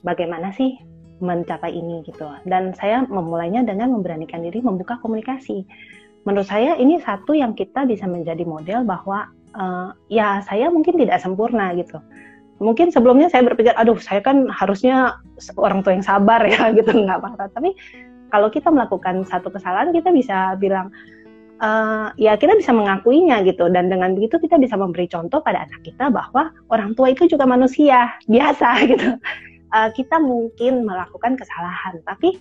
[0.00, 0.80] bagaimana sih
[1.20, 2.24] mencapai ini gitu?
[2.48, 5.68] Dan saya memulainya dengan memberanikan diri membuka komunikasi
[6.22, 11.18] menurut saya ini satu yang kita bisa menjadi model bahwa uh, ya saya mungkin tidak
[11.18, 11.98] sempurna gitu.
[12.62, 15.18] Mungkin sebelumnya saya berpikir, aduh saya kan harusnya
[15.58, 17.50] orang tua yang sabar ya gitu nggak apa-apa.
[17.52, 17.74] Tapi
[18.30, 20.88] kalau kita melakukan satu kesalahan kita bisa bilang
[21.60, 25.82] uh, ya kita bisa mengakuinya gitu dan dengan begitu kita bisa memberi contoh pada anak
[25.84, 29.08] kita bahwa orang tua itu juga manusia biasa gitu.
[29.72, 32.36] Uh, kita mungkin melakukan kesalahan tapi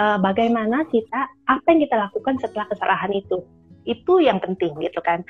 [0.00, 3.44] uh, bagaimana kita apa yang kita lakukan setelah kesalahan itu
[3.84, 5.20] itu yang penting gitu kan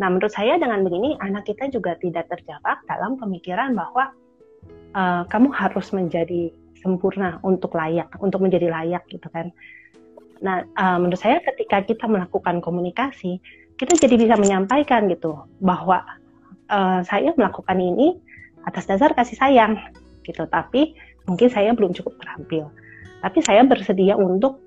[0.00, 4.16] nah menurut saya dengan begini anak kita juga tidak terjebak dalam pemikiran bahwa
[4.96, 9.52] uh, kamu harus menjadi sempurna untuk layak untuk menjadi layak gitu kan.
[10.40, 13.38] Nah uh, menurut saya ketika kita melakukan komunikasi
[13.76, 16.04] kita jadi bisa menyampaikan gitu bahwa
[16.72, 18.16] uh, saya melakukan ini
[18.64, 19.76] atas dasar kasih sayang
[20.24, 20.44] gitu.
[20.48, 20.96] Tapi
[21.28, 22.72] mungkin saya belum cukup terampil.
[23.20, 24.60] Tapi saya bersedia untuk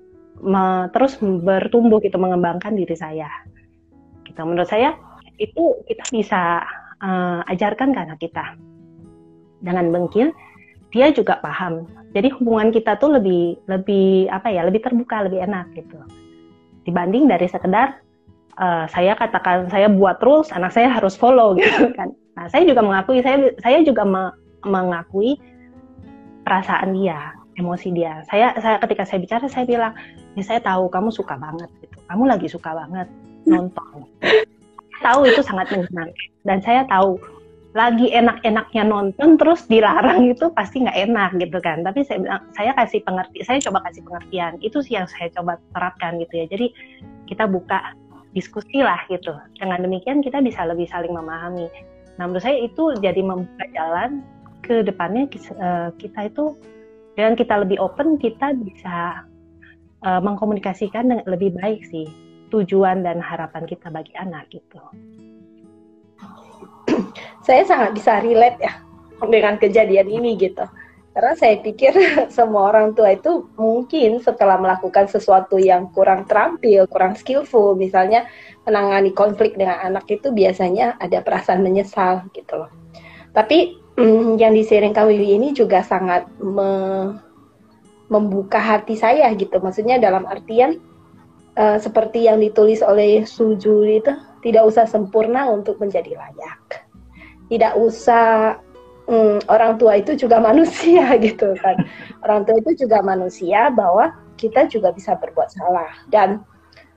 [0.90, 3.30] terus bertumbuh gitu mengembangkan diri saya
[4.26, 4.42] gitu.
[4.42, 4.98] Menurut saya
[5.38, 6.62] itu kita bisa
[7.02, 8.54] uh, ajarkan ke anak kita
[9.64, 10.30] dengan bengkil
[10.94, 15.70] dia juga paham jadi hubungan kita tuh lebih lebih apa ya lebih terbuka lebih enak
[15.74, 15.98] gitu
[16.86, 17.98] dibanding dari sekedar
[18.60, 22.82] uh, saya katakan saya buat rules anak saya harus follow gitu kan nah saya juga
[22.82, 24.30] mengakui saya saya juga me,
[24.62, 25.38] mengakui
[26.44, 28.22] perasaan dia emosi dia.
[28.28, 29.92] Saya saya ketika saya bicara saya bilang,
[30.34, 31.98] "Ya saya tahu kamu suka banget gitu.
[32.10, 33.08] Kamu lagi suka banget
[33.46, 34.06] nonton."
[35.04, 37.20] Tahu itu sangat menyenangkan dan saya tahu
[37.74, 41.82] lagi enak-enaknya nonton terus dilarang itu pasti nggak enak gitu kan.
[41.82, 44.52] Tapi saya bilang saya kasih pengerti, saya coba kasih pengertian.
[44.62, 46.46] Itu sih yang saya coba terapkan gitu ya.
[46.46, 46.70] Jadi
[47.26, 47.98] kita buka
[48.30, 49.34] diskusi lah gitu.
[49.58, 51.66] Dengan demikian kita bisa lebih saling memahami.
[52.14, 54.22] Nah menurut saya itu jadi membuka jalan
[54.62, 56.54] ke depannya eh, kita itu
[57.18, 59.22] dengan kita lebih open kita bisa
[60.02, 62.10] uh, mengkomunikasikan dengan lebih baik sih
[62.54, 64.78] tujuan dan harapan kita bagi anak gitu.
[67.46, 68.78] Saya sangat bisa relate ya
[69.26, 70.62] dengan kejadian ini gitu.
[71.14, 71.94] Karena saya pikir
[72.36, 78.26] semua orang tua itu mungkin setelah melakukan sesuatu yang kurang terampil, kurang skillful, misalnya
[78.66, 82.70] menangani konflik dengan anak itu biasanya ada perasaan menyesal gitu loh.
[83.30, 83.78] Tapi
[84.42, 84.54] yang
[84.90, 87.14] kami ini juga sangat me
[88.10, 89.62] membuka hati saya gitu.
[89.62, 90.82] Maksudnya dalam artian
[91.58, 94.12] uh, seperti yang ditulis oleh Suju itu
[94.44, 96.84] tidak usah sempurna untuk menjadi layak.
[97.48, 98.58] Tidak usah
[99.08, 101.76] um, orang tua itu juga manusia gitu kan.
[102.24, 106.42] Orang tua itu juga manusia bahwa kita juga bisa berbuat salah dan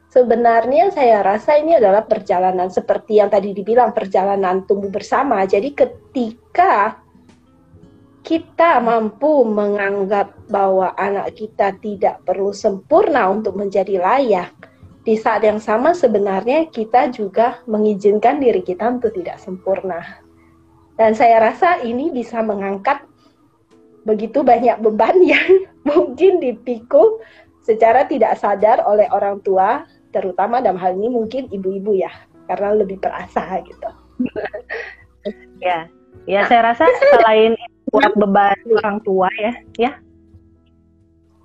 [0.10, 5.46] sebenarnya saya rasa ini adalah perjalanan seperti yang tadi dibilang perjalanan tumbuh bersama.
[5.46, 6.98] Jadi ketika
[8.28, 14.52] kita mampu menganggap bahwa anak kita tidak perlu sempurna untuk menjadi layak,
[15.08, 20.04] di saat yang sama sebenarnya kita juga mengizinkan diri kita untuk tidak sempurna.
[21.00, 23.00] Dan saya rasa ini bisa mengangkat
[24.04, 27.24] begitu banyak beban yang mungkin dipikul
[27.64, 32.12] secara tidak sadar oleh orang tua, terutama dalam hal ini mungkin ibu-ibu ya,
[32.52, 33.90] karena lebih perasa gitu.
[35.64, 35.88] ya,
[36.28, 36.84] ya nah, saya rasa
[37.16, 37.56] selain
[37.88, 39.92] buat beban orang tua ya, ya.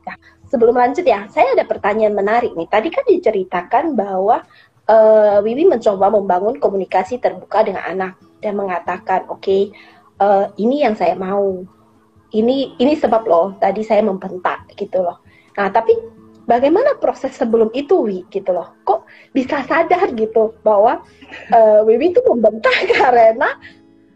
[0.02, 0.16] Nah,
[0.50, 2.66] sebelum lanjut ya, saya ada pertanyaan menarik nih.
[2.66, 4.42] Tadi kan diceritakan bahwa
[4.90, 9.70] uh, Wiwi mencoba membangun komunikasi terbuka dengan anak dan mengatakan, oke, okay,
[10.18, 11.62] uh, eh, ini yang saya mau
[12.32, 15.22] ini ini sebab loh tadi saya membentak gitu loh.
[15.54, 15.94] Nah, tapi
[16.48, 18.72] bagaimana proses sebelum itu Wi gitu loh.
[18.82, 21.04] Kok bisa sadar gitu bahwa
[21.52, 23.54] uh, Wiwi itu membentak karena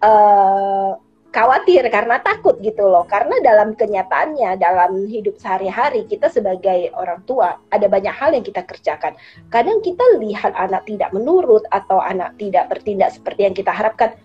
[0.03, 0.99] uh,
[1.37, 3.05] khawatir karena takut gitu loh.
[3.05, 8.65] Karena dalam kenyataannya dalam hidup sehari-hari kita sebagai orang tua ada banyak hal yang kita
[8.65, 9.13] kerjakan.
[9.53, 14.17] Kadang kita lihat anak tidak menurut atau anak tidak bertindak seperti yang kita harapkan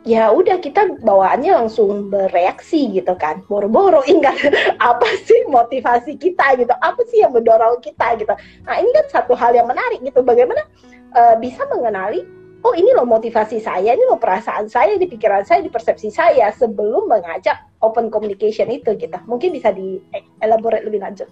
[0.00, 4.32] ya udah kita bawaannya langsung bereaksi gitu kan boro-boro ingat
[4.80, 8.32] apa sih motivasi kita gitu apa sih yang mendorong kita gitu
[8.64, 10.64] nah ini kan satu hal yang menarik gitu bagaimana
[11.12, 12.24] uh, bisa mengenali
[12.60, 16.52] oh ini loh motivasi saya ini loh perasaan saya di pikiran saya di persepsi saya
[16.52, 19.18] sebelum mengajak open communication itu gitu.
[19.24, 20.00] Mungkin bisa di
[20.44, 21.28] elaborate lebih lanjut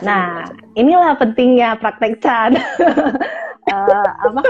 [0.00, 2.56] nah inilah pentingnya praktek Chan.
[3.68, 4.40] Uh, apa?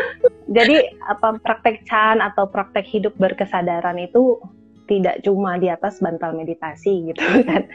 [0.54, 4.38] Jadi apa praktek Chan atau praktek hidup berkesadaran itu
[4.86, 7.66] tidak cuma di atas bantal meditasi gitu kan.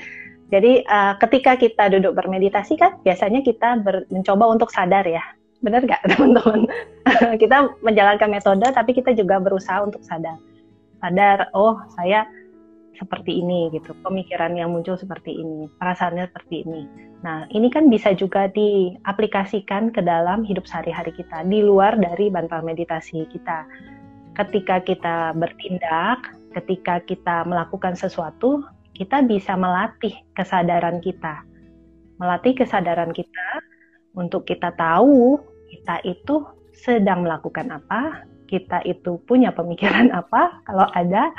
[0.51, 5.23] Jadi uh, ketika kita duduk bermeditasi kan biasanya kita ber, mencoba untuk sadar ya
[5.61, 6.67] benar nggak teman-teman?
[7.41, 10.37] Kita menjalankan metode tapi kita juga berusaha untuk sadar.
[11.01, 12.25] Sadar oh saya
[12.97, 13.97] seperti ini gitu.
[14.05, 16.85] Pemikiran yang muncul seperti ini perasaannya seperti ini.
[17.25, 22.61] Nah ini kan bisa juga diaplikasikan ke dalam hidup sehari-hari kita di luar dari bantal
[22.61, 23.65] meditasi kita.
[24.37, 31.41] Ketika kita bertindak ketika kita melakukan sesuatu kita bisa melatih kesadaran kita.
[32.21, 33.49] Melatih kesadaran kita
[34.13, 35.39] untuk kita tahu
[35.71, 36.43] kita itu
[36.75, 41.31] sedang melakukan apa kita itu punya pemikiran apa kalau ada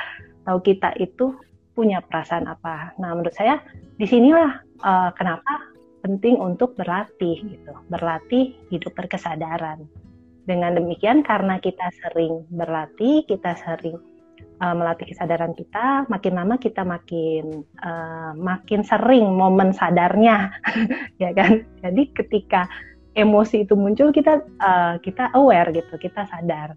[0.43, 1.37] atau kita itu
[1.73, 2.93] punya perasaan apa.
[3.01, 3.61] Nah, menurut saya
[3.97, 5.73] di sinilah uh, kenapa
[6.05, 9.87] penting untuk berlatih gitu, berlatih hidup berkesadaran.
[10.43, 13.95] Dengan demikian, karena kita sering berlatih, kita sering
[14.59, 20.51] uh, melatih kesadaran kita, makin lama kita makin uh, makin sering momen sadarnya,
[21.23, 21.63] ya kan?
[21.87, 22.67] Jadi ketika
[23.13, 26.77] emosi itu muncul, kita uh, kita aware gitu, kita sadar.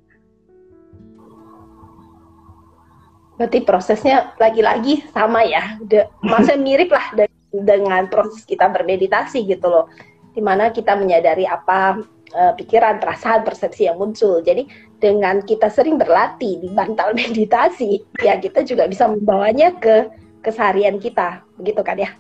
[3.35, 5.79] Berarti prosesnya lagi-lagi sama ya,
[6.23, 9.85] masa mirip lah dengan proses kita bermeditasi gitu loh,
[10.31, 12.03] di mana kita menyadari apa
[12.35, 14.39] uh, pikiran, perasaan, persepsi yang muncul.
[14.43, 14.67] Jadi
[14.99, 20.07] dengan kita sering berlatih di bantal meditasi, ya kita juga bisa membawanya ke
[20.43, 22.11] keseharian kita, begitu kan ya?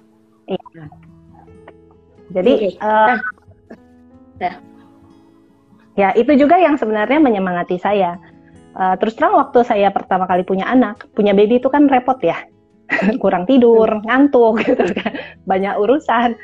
[0.49, 0.83] Iya.
[2.33, 2.71] Jadi, okay.
[2.81, 3.21] uh, eh, nah,
[4.41, 4.55] nah,
[5.95, 8.19] ya itu juga yang sebenarnya menyemangati saya.
[8.75, 12.43] Uh, terus terang waktu saya pertama kali punya anak, punya baby itu kan repot ya,
[13.23, 15.15] kurang tidur, ngantuk gitu kan,
[15.47, 16.35] banyak urusan,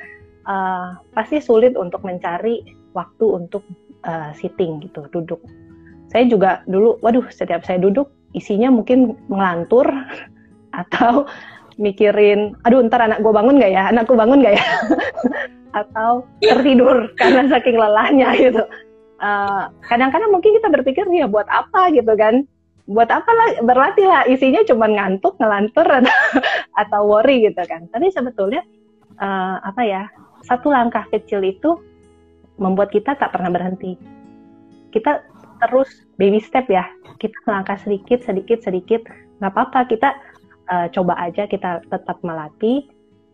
[0.47, 2.63] uh, pasti sulit untuk mencari
[2.95, 3.67] waktu untuk
[4.08, 5.43] uh, sitting gitu, duduk.
[6.08, 9.91] Saya juga dulu, waduh, setiap saya duduk isinya mungkin ngelantur
[10.82, 11.27] atau
[11.79, 14.65] mikirin, aduh ntar anak gue bangun gak ya, anakku bangun gak ya,
[15.79, 18.63] atau tertidur karena saking lelahnya gitu.
[19.21, 21.93] Eh, kadang-kadang uh, mungkin kita berpikir ya buat apa?
[21.93, 22.41] gitu kan.
[22.89, 24.25] Buat apa lah berlatih lah?
[24.25, 25.86] Isinya cuma ngantuk ngelantur
[26.73, 27.86] atau, worry gitu kan.
[27.93, 28.65] Tapi sebetulnya
[29.21, 30.03] uh, apa ya
[30.41, 31.77] satu langkah kecil itu
[32.57, 33.93] membuat kita tak pernah berhenti.
[34.89, 35.21] Kita
[35.69, 36.89] terus baby step ya.
[37.21, 39.06] Kita melangkah sedikit sedikit sedikit.
[39.37, 40.10] Nggak apa-apa kita
[40.72, 42.88] uh, coba aja kita tetap melatih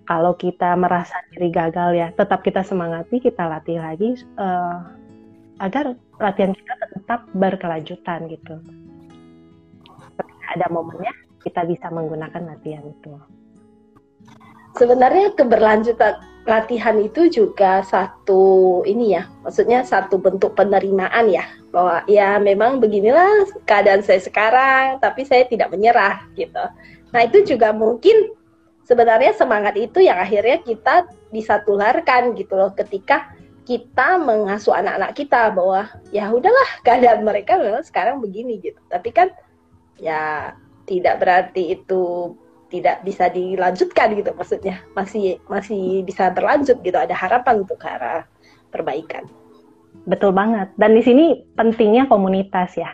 [0.09, 4.81] kalau kita merasa diri gagal ya tetap kita semangati kita latih lagi uh,
[5.61, 8.55] agar latihan kita tetap berkelanjutan gitu.
[10.47, 11.13] Ada momennya,
[11.43, 13.13] kita bisa menggunakan latihan itu.
[14.77, 21.43] Sebenarnya keberlanjutan latihan itu juga satu ini ya, maksudnya satu bentuk penerimaan ya,
[21.77, 26.65] bahwa ya memang beginilah keadaan saya sekarang, tapi saya tidak menyerah gitu.
[27.13, 28.33] Nah itu juga mungkin
[28.81, 33.29] sebenarnya semangat itu yang akhirnya kita bisa tularkan gitu loh ketika
[33.61, 38.81] kita mengasuh anak-anak kita bahwa ya udahlah keadaan mereka memang sekarang begini gitu.
[38.89, 39.29] Tapi kan
[40.01, 40.57] ya
[40.89, 42.33] tidak berarti itu
[42.73, 48.25] tidak bisa dilanjutkan gitu maksudnya masih masih bisa berlanjut gitu ada harapan untuk ke arah
[48.73, 49.29] perbaikan.
[50.07, 50.71] Betul banget.
[50.79, 51.25] Dan di sini
[51.55, 52.91] pentingnya komunitas ya.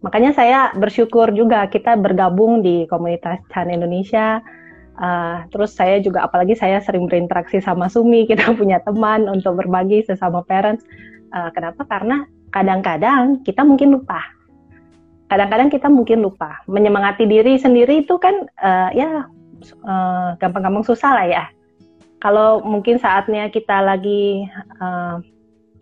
[0.00, 4.44] Makanya saya bersyukur juga kita bergabung di komunitas Chan Indonesia
[4.94, 10.06] Uh, terus saya juga apalagi saya sering berinteraksi sama Sumi, kita punya teman untuk berbagi
[10.06, 10.86] sesama parents.
[11.34, 11.82] Uh, kenapa?
[11.90, 12.22] Karena
[12.54, 14.22] kadang-kadang kita mungkin lupa.
[15.26, 16.62] Kadang-kadang kita mungkin lupa.
[16.70, 19.26] Menyemangati diri sendiri itu kan uh, ya
[20.38, 21.44] gampang-gampang uh, susah lah ya.
[22.22, 24.46] Kalau mungkin saatnya kita lagi
[24.78, 25.18] uh,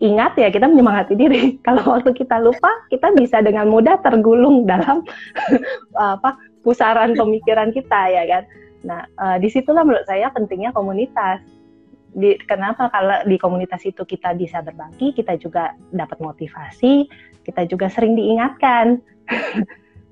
[0.03, 1.55] ingat ya kita menyemangati diri.
[1.67, 5.07] Kalau waktu kita lupa, kita bisa dengan mudah tergulung dalam
[5.97, 6.35] apa
[6.67, 8.45] pusaran pemikiran kita ya kan.
[8.83, 11.39] Nah, uh, di situlah menurut saya pentingnya komunitas.
[12.13, 17.09] Di, kenapa kalau di komunitas itu kita bisa berbagi, kita juga dapat motivasi,
[17.47, 19.01] kita juga sering diingatkan.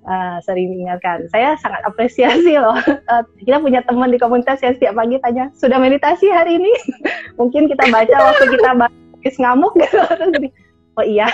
[0.06, 1.28] uh, sering diingatkan.
[1.28, 2.78] Saya sangat apresiasi loh.
[3.10, 6.72] Uh, kita punya teman di komunitas yang setiap pagi tanya, sudah meditasi hari ini?
[7.42, 8.70] Mungkin kita baca waktu kita
[9.20, 10.00] habis ngamuk gitu.
[10.98, 11.28] oh iya.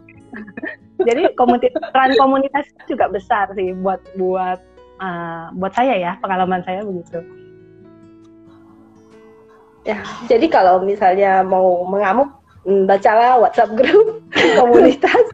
[1.06, 4.58] Jadi komunitas, peran komunitas juga besar sih buat buat
[4.98, 7.20] uh, buat saya ya pengalaman saya begitu.
[9.86, 12.26] Ya, jadi kalau misalnya mau mengamuk,
[12.66, 14.18] hmm, bacalah WhatsApp grup
[14.58, 15.30] komunitas.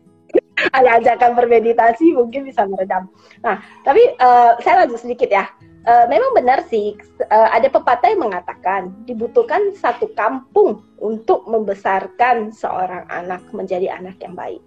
[0.71, 3.11] Ada ajakan bermeditasi mungkin bisa meredam.
[3.43, 5.51] Nah, tapi uh, saya lanjut sedikit ya.
[5.83, 6.95] Uh, memang benar sih,
[7.27, 14.39] uh, ada pepatah yang mengatakan dibutuhkan satu kampung untuk membesarkan seorang anak menjadi anak yang
[14.39, 14.63] baik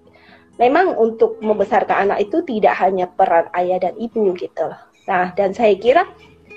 [0.56, 4.72] memang untuk membesarkan anak itu tidak hanya peran ayah dan ibu gitu.
[5.06, 6.08] Nah, dan saya kira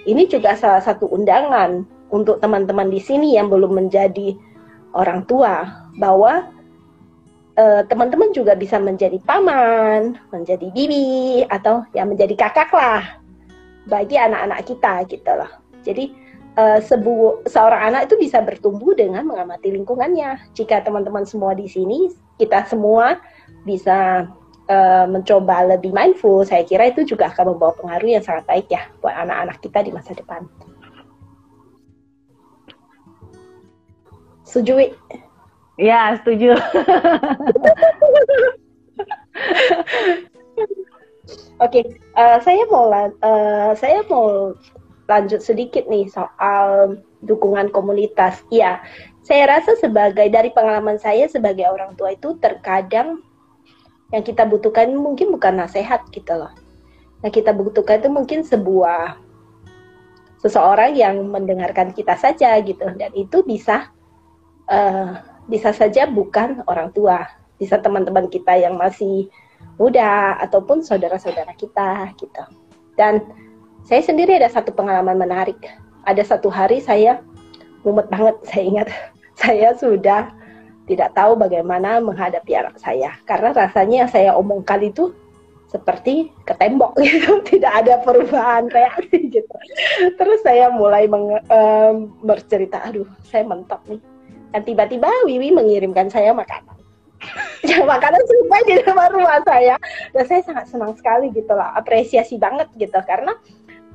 [0.07, 4.32] ini juga salah satu undangan untuk teman-teman di sini yang belum menjadi
[4.97, 5.68] orang tua
[6.01, 6.49] bahwa
[7.59, 13.18] teman-teman uh, juga bisa menjadi paman, menjadi bibi atau ya menjadi kakak lah
[13.90, 15.50] bagi anak-anak kita gitu loh.
[15.82, 16.14] Jadi
[16.54, 20.54] uh, sebu seorang anak itu bisa bertumbuh dengan mengamati lingkungannya.
[20.54, 23.18] Jika teman-teman semua di sini kita semua
[23.66, 24.30] bisa
[24.70, 28.86] uh, mencoba lebih mindful, saya kira itu juga akan membawa pengaruh yang sangat baik ya
[29.02, 30.46] buat anak-anak kita di masa depan.
[34.46, 34.94] Setuju?
[35.79, 36.59] Ya, setuju.
[41.59, 41.85] Oke, okay,
[42.18, 44.55] uh, eh, saya mau uh, saya mau
[45.07, 48.43] lanjut sedikit nih soal dukungan komunitas.
[48.51, 48.83] Iya,
[49.22, 53.22] saya rasa sebagai dari pengalaman saya sebagai orang tua itu terkadang
[54.11, 56.51] yang kita butuhkan mungkin bukan nasihat gitu loh.
[57.22, 59.18] Yang kita butuhkan itu mungkin sebuah
[60.43, 63.91] seseorang yang mendengarkan kita saja gitu dan itu bisa
[64.70, 67.24] uh, bisa saja bukan orang tua,
[67.57, 69.26] bisa teman-teman kita yang masih
[69.80, 72.42] muda ataupun saudara-saudara kita gitu.
[72.94, 73.24] Dan
[73.88, 75.59] saya sendiri ada satu pengalaman menarik.
[76.05, 77.24] Ada satu hari saya
[77.82, 78.88] mumet banget, saya ingat.
[79.38, 80.34] Saya sudah
[80.90, 83.16] tidak tahu bagaimana menghadapi anak saya.
[83.24, 85.14] Karena rasanya yang saya omongkan itu
[85.68, 87.40] seperti ke tembok gitu.
[87.46, 89.57] Tidak ada perubahan reaksi gitu.
[90.18, 94.17] Terus saya mulai meng, um, bercerita aduh saya mentok nih
[94.53, 96.76] dan tiba-tiba Wiwi mengirimkan saya makanan.
[97.66, 99.74] Ya makanan serupa di depan rumah saya.
[100.14, 102.94] Dan saya sangat senang sekali gitu lah apresiasi banget gitu.
[103.03, 103.34] Karena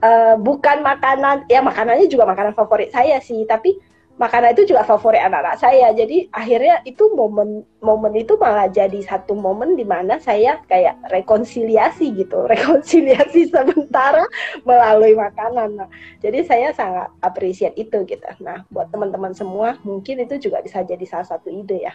[0.03, 3.47] uh, bukan makanan ya makanannya juga makanan favorit saya sih.
[3.47, 3.79] Tapi
[4.21, 5.89] makanan itu juga favorit anak-anak saya.
[5.93, 12.13] Jadi akhirnya itu momen momen itu malah jadi satu momen di mana saya kayak rekonsiliasi
[12.13, 14.25] gitu, rekonsiliasi sementara
[14.63, 15.81] melalui makanan.
[15.81, 15.89] Nah,
[16.21, 18.27] jadi saya sangat appreciate itu gitu.
[18.41, 21.93] Nah, buat teman-teman semua mungkin itu juga bisa jadi salah satu ide ya.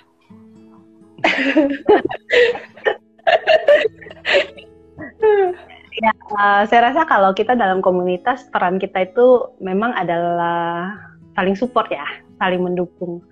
[5.99, 10.95] ya, uh, saya rasa kalau kita dalam komunitas peran kita itu memang adalah
[11.39, 12.03] saling support ya,
[12.43, 13.23] saling mendukung.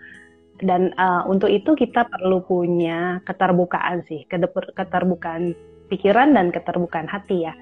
[0.63, 4.23] Dan uh, untuk itu kita perlu punya keterbukaan sih,
[4.79, 5.59] keterbukaan
[5.91, 7.55] pikiran dan keterbukaan hati ya.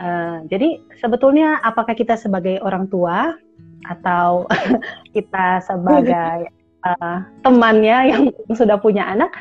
[0.00, 3.36] Uh, jadi sebetulnya apakah kita sebagai orang tua
[3.84, 4.48] atau
[5.16, 6.48] kita sebagai
[6.88, 8.22] uh, temannya yang
[8.52, 9.32] sudah punya anak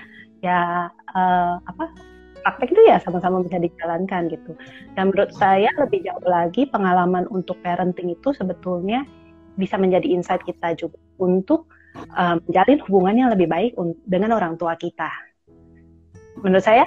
[0.45, 1.89] ya uh, apa
[2.45, 4.53] praktek itu ya sama-sama bisa dijalankan gitu.
[4.93, 9.01] Dan menurut saya lebih jauh lagi pengalaman untuk parenting itu sebetulnya
[9.55, 11.71] bisa menjadi insight kita juga untuk
[12.15, 13.71] um, menjalin hubungan yang lebih baik
[14.05, 15.07] dengan orang tua kita.
[16.43, 16.83] Menurut saya,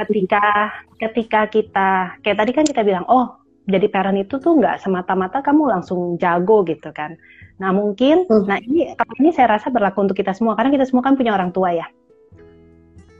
[0.00, 1.88] ketika ketika kita
[2.24, 3.36] kayak tadi kan kita bilang, oh
[3.68, 7.20] jadi parent itu tuh nggak semata-mata kamu langsung jago gitu kan.
[7.60, 8.44] Nah mungkin, hmm.
[8.48, 11.52] nah ini ini saya rasa berlaku untuk kita semua karena kita semua kan punya orang
[11.52, 11.86] tua ya.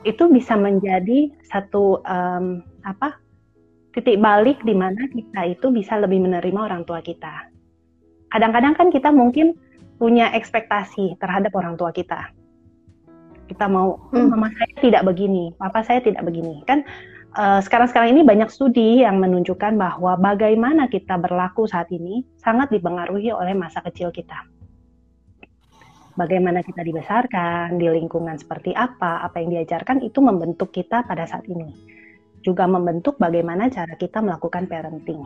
[0.05, 3.19] Itu bisa menjadi satu um, apa
[3.91, 7.56] titik balik di mana kita itu bisa lebih menerima orang tua kita
[8.31, 9.55] kadang-kadang kan kita mungkin
[9.97, 12.31] punya ekspektasi terhadap orang tua kita.
[13.47, 14.27] Kita mau, hmm.
[14.29, 16.61] mama saya tidak begini, papa saya tidak begini.
[16.67, 16.83] Kan
[17.33, 23.31] uh, sekarang-sekarang ini banyak studi yang menunjukkan bahwa bagaimana kita berlaku saat ini sangat dipengaruhi
[23.31, 24.45] oleh masa kecil kita.
[26.17, 31.45] Bagaimana kita dibesarkan, di lingkungan seperti apa, apa yang diajarkan itu membentuk kita pada saat
[31.45, 31.69] ini.
[32.41, 35.21] Juga membentuk bagaimana cara kita melakukan parenting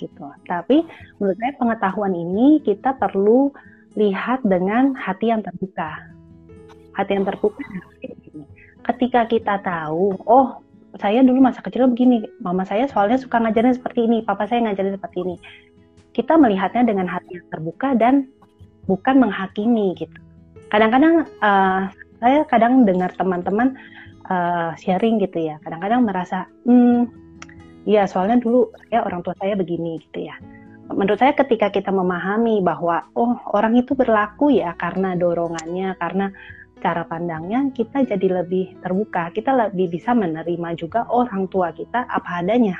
[0.00, 0.24] gitu.
[0.48, 0.82] Tapi
[1.20, 3.52] menurut saya pengetahuan ini kita perlu
[4.00, 6.00] lihat dengan hati yang terbuka.
[6.96, 7.60] Hati yang terbuka
[8.90, 10.58] ketika kita tahu, oh
[10.98, 14.98] saya dulu masa kecil begini, mama saya soalnya suka ngajarin seperti ini, papa saya ngajarin
[14.98, 15.36] seperti ini.
[16.10, 18.26] Kita melihatnya dengan hati yang terbuka dan
[18.90, 20.18] bukan menghakimi gitu.
[20.74, 21.86] Kadang-kadang uh,
[22.18, 23.78] saya kadang dengar teman-teman
[24.26, 27.06] uh, sharing gitu ya, kadang-kadang merasa, hmm,
[27.90, 30.38] ya soalnya dulu ya orang tua saya begini gitu ya.
[30.90, 36.34] Menurut saya ketika kita memahami bahwa oh orang itu berlaku ya karena dorongannya, karena
[36.82, 42.42] cara pandangnya kita jadi lebih terbuka, kita lebih bisa menerima juga orang tua kita apa
[42.42, 42.74] adanya.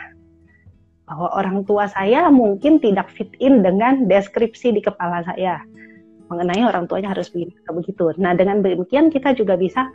[1.06, 5.62] Bahwa orang tua saya mungkin tidak fit in dengan deskripsi di kepala saya
[6.30, 8.14] mengenai orang tuanya harus begitu begitu.
[8.18, 9.90] Nah, dengan demikian kita juga bisa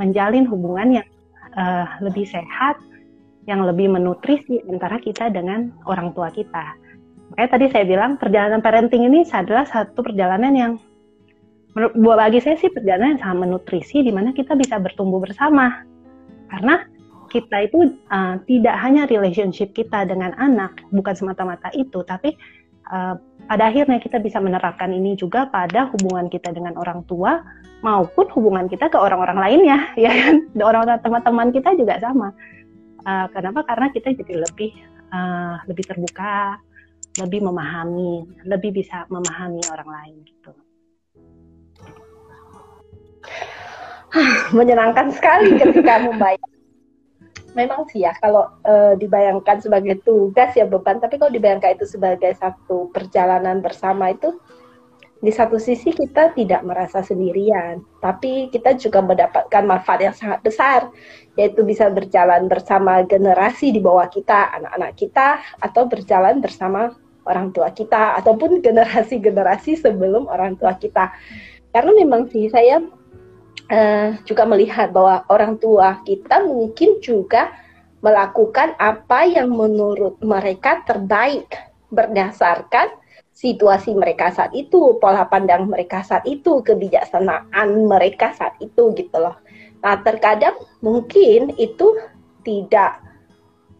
[0.00, 1.08] menjalin hubungan yang
[1.56, 2.80] uh, lebih sehat,
[3.46, 6.74] yang lebih menutrisi antara kita dengan orang tua kita.
[7.32, 10.72] Makanya tadi saya bilang perjalanan parenting ini adalah satu perjalanan yang
[11.76, 15.86] buat bagi saya sih perjalanan yang sangat menutrisi di mana kita bisa bertumbuh bersama.
[16.50, 16.86] Karena
[17.30, 22.38] kita itu uh, tidak hanya relationship kita dengan anak bukan semata-mata itu tapi
[22.88, 23.18] uh,
[23.50, 27.42] pada akhirnya kita bisa menerapkan ini juga pada hubungan kita dengan orang tua
[27.82, 30.48] maupun hubungan kita ke orang-orang lainnya ya kan?
[30.58, 32.30] Orang-orang teman-teman kita juga sama
[33.06, 34.74] uh, kenapa karena kita jadi lebih
[35.14, 36.58] uh, lebih terbuka
[37.16, 40.52] lebih memahami lebih bisa memahami orang lain gitu
[44.56, 46.50] menyenangkan sekali ketika membayar.
[47.56, 52.36] Memang sih ya, kalau e, dibayangkan sebagai tugas ya beban, tapi kalau dibayangkan itu sebagai
[52.36, 54.36] satu perjalanan bersama itu,
[55.16, 60.92] di satu sisi kita tidak merasa sendirian, tapi kita juga mendapatkan manfaat yang sangat besar,
[61.40, 66.92] yaitu bisa berjalan bersama generasi di bawah kita, anak-anak kita, atau berjalan bersama
[67.24, 71.08] orang tua kita, ataupun generasi-generasi sebelum orang tua kita.
[71.72, 72.84] Karena memang sih saya
[73.72, 77.56] uh, juga melihat bahwa orang tua kita mungkin juga
[78.04, 81.48] melakukan apa yang menurut mereka terbaik
[81.88, 82.92] berdasarkan
[83.36, 89.36] situasi mereka saat itu, pola pandang mereka saat itu, kebijaksanaan mereka saat itu gitu loh.
[89.84, 92.00] Nah, terkadang mungkin itu
[92.40, 93.04] tidak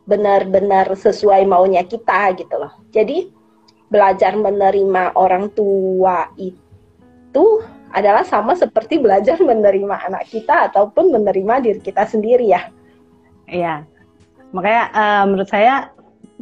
[0.04, 2.70] benar-benar sesuai maunya kita gitu loh.
[2.92, 3.32] Jadi
[3.88, 7.46] belajar menerima orang tua itu
[7.96, 12.68] adalah sama seperti belajar menerima anak kita ataupun menerima diri kita sendiri ya.
[13.48, 13.88] Iya.
[14.52, 15.90] Makanya uh, menurut saya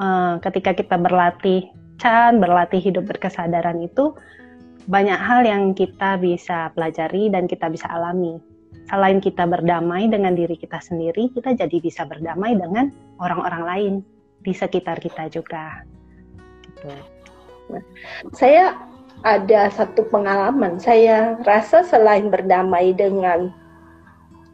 [0.03, 1.71] uh, ketika kita berlatih
[2.05, 4.13] Chan, berlatih hidup berkesadaran itu
[4.93, 8.37] banyak hal yang kita bisa pelajari dan kita bisa alami.
[8.93, 13.95] Selain kita berdamai dengan diri kita sendiri, kita jadi bisa berdamai dengan orang-orang lain
[14.45, 15.81] di sekitar kita juga.
[16.69, 16.93] Gitu.
[18.37, 18.77] Saya
[19.25, 20.77] ada satu pengalaman.
[20.77, 23.49] Saya rasa selain berdamai dengan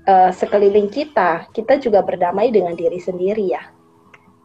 [0.07, 3.80] uh, sekeliling kita, kita juga berdamai dengan diri sendiri ya.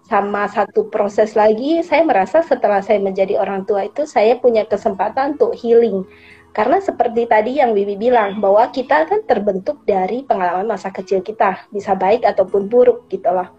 [0.06, 5.34] Sama satu proses lagi, saya merasa setelah saya menjadi orang tua itu, saya punya kesempatan
[5.34, 6.06] untuk healing.
[6.54, 11.66] Karena seperti tadi yang Bibi bilang, bahwa kita kan terbentuk dari pengalaman masa kecil kita,
[11.74, 13.50] bisa baik ataupun buruk gitu loh.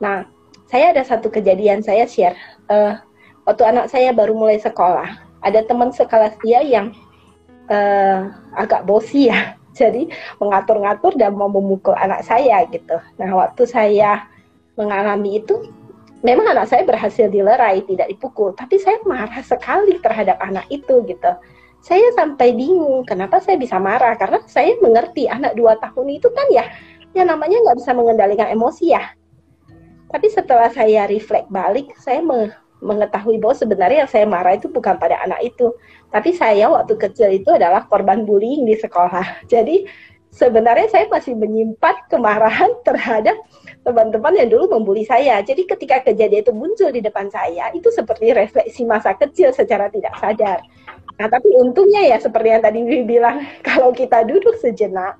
[0.00, 0.24] Nah,
[0.66, 2.40] saya ada satu kejadian saya share.
[2.72, 2.96] Uh,
[3.44, 6.96] waktu anak saya baru mulai sekolah, ada teman sekelas dia yang
[7.68, 14.26] uh, agak bosi ya jadi mengatur-ngatur dan mau memukul anak saya gitu nah waktu saya
[14.74, 15.68] mengalami itu
[16.22, 21.32] memang anak saya berhasil dilerai tidak dipukul tapi saya marah sekali terhadap anak itu gitu.
[21.82, 24.14] Saya sampai bingung kenapa saya bisa marah?
[24.14, 26.64] Karena saya mengerti anak dua tahun itu kan ya
[27.12, 29.12] yang namanya nggak bisa mengendalikan emosi ya.
[30.12, 32.22] Tapi setelah saya reflect balik saya
[32.82, 35.72] mengetahui bahwa sebenarnya yang saya marah itu bukan pada anak itu,
[36.10, 39.24] tapi saya waktu kecil itu adalah korban bullying di sekolah.
[39.52, 39.86] Jadi
[40.34, 43.38] sebenarnya saya masih menyimpan kemarahan terhadap
[43.82, 45.42] teman-teman yang dulu membuli saya.
[45.42, 50.14] Jadi ketika kejadian itu muncul di depan saya, itu seperti refleksi masa kecil secara tidak
[50.22, 50.62] sadar.
[51.18, 55.18] Nah, tapi untungnya ya seperti yang tadi bilang, kalau kita duduk sejenak,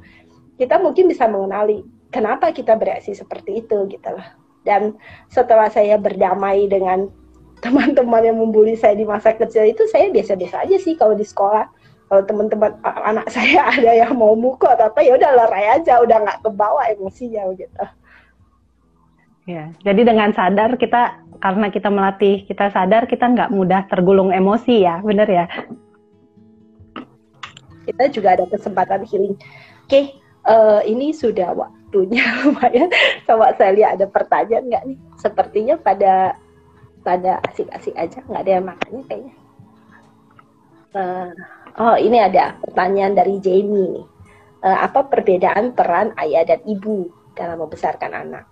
[0.57, 1.83] kita mungkin bisa mengenali
[2.15, 4.27] kenapa kita bereaksi seperti itu gitu loh.
[4.63, 4.95] Dan
[5.27, 7.11] setelah saya berdamai dengan
[7.65, 11.67] teman-teman yang membuli saya di masa kecil itu saya biasa-biasa aja sih kalau di sekolah
[12.11, 16.27] kalau teman-teman anak saya ada yang mau mukul atau apa ya udah lerai aja udah
[16.27, 17.85] nggak kebawa emosinya gitu
[19.43, 24.87] Ya, jadi dengan sadar kita karena kita melatih kita sadar kita nggak mudah tergulung emosi
[24.87, 25.51] ya, benar ya?
[27.83, 29.35] Kita juga ada kesempatan healing.
[29.83, 30.15] Oke,
[30.47, 32.87] uh, ini sudah waktunya lumayan.
[33.27, 34.99] Coba saya lihat ada pertanyaan nggak nih?
[35.19, 36.39] Sepertinya pada
[37.03, 39.35] tanda asik-asik aja, nggak ada yang makannya kayaknya.
[40.95, 41.35] Uh,
[41.83, 44.07] oh, ini ada pertanyaan dari Jamie nih.
[44.63, 48.52] Uh, apa perbedaan peran ayah dan ibu dalam membesarkan anak?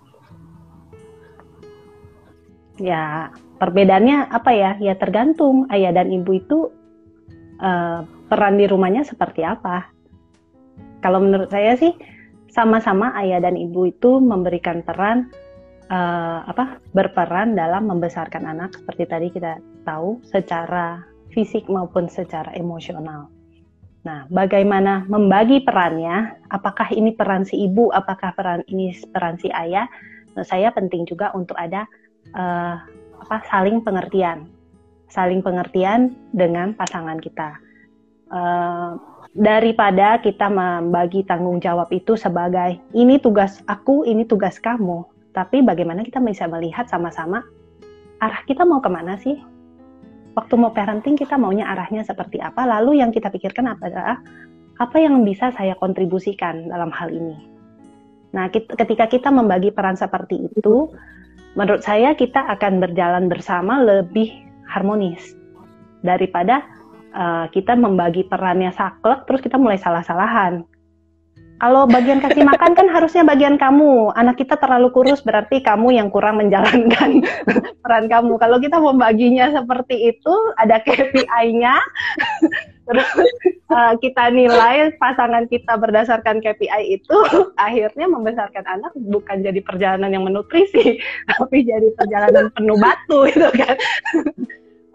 [2.81, 3.28] Ya,
[3.61, 4.72] perbedaannya apa ya?
[4.81, 6.72] Ya tergantung ayah dan ibu itu
[7.61, 9.85] uh, peran di rumahnya seperti apa.
[11.05, 11.93] Kalau menurut saya sih
[12.49, 15.28] sama-sama ayah dan ibu itu memberikan peran
[15.93, 16.81] uh, apa?
[16.97, 23.28] berperan dalam membesarkan anak seperti tadi kita tahu secara fisik maupun secara emosional.
[24.01, 26.33] Nah, bagaimana membagi perannya?
[26.49, 27.93] Apakah ini peran si ibu?
[27.93, 29.85] Apakah peran ini peran si ayah?
[30.33, 31.85] Menurut saya penting juga untuk ada
[32.35, 32.76] uh,
[33.20, 34.49] apa saling pengertian,
[35.11, 37.57] saling pengertian dengan pasangan kita.
[38.31, 38.95] Uh,
[39.35, 45.07] daripada kita membagi tanggung jawab itu sebagai ini tugas aku, ini tugas kamu.
[45.31, 47.47] Tapi bagaimana kita bisa melihat sama-sama
[48.20, 49.39] arah kita mau ke mana sih?
[50.35, 52.62] Waktu mau parenting kita maunya arahnya seperti apa?
[52.66, 54.22] Lalu yang kita pikirkan adalah
[54.78, 57.37] apa yang bisa saya kontribusikan dalam hal ini.
[58.31, 60.87] Nah, ketika kita membagi peran seperti itu,
[61.59, 64.30] menurut saya kita akan berjalan bersama lebih
[64.70, 65.34] harmonis
[66.01, 66.62] daripada
[67.12, 70.64] uh, kita membagi perannya saklek terus kita mulai salah-salahan.
[71.61, 74.16] Kalau bagian kasih makan kan harusnya bagian kamu.
[74.16, 77.20] Anak kita terlalu kurus berarti kamu yang kurang menjalankan
[77.84, 78.40] peran kamu.
[78.40, 81.76] Kalau kita membaginya seperti itu, ada KPI-nya,
[82.91, 83.09] terus
[83.70, 87.16] uh, kita nilai pasangan kita berdasarkan KPI itu,
[87.66, 90.99] akhirnya membesarkan anak bukan jadi perjalanan yang menutrisi,
[91.30, 93.76] tapi jadi perjalanan penuh batu itu kan.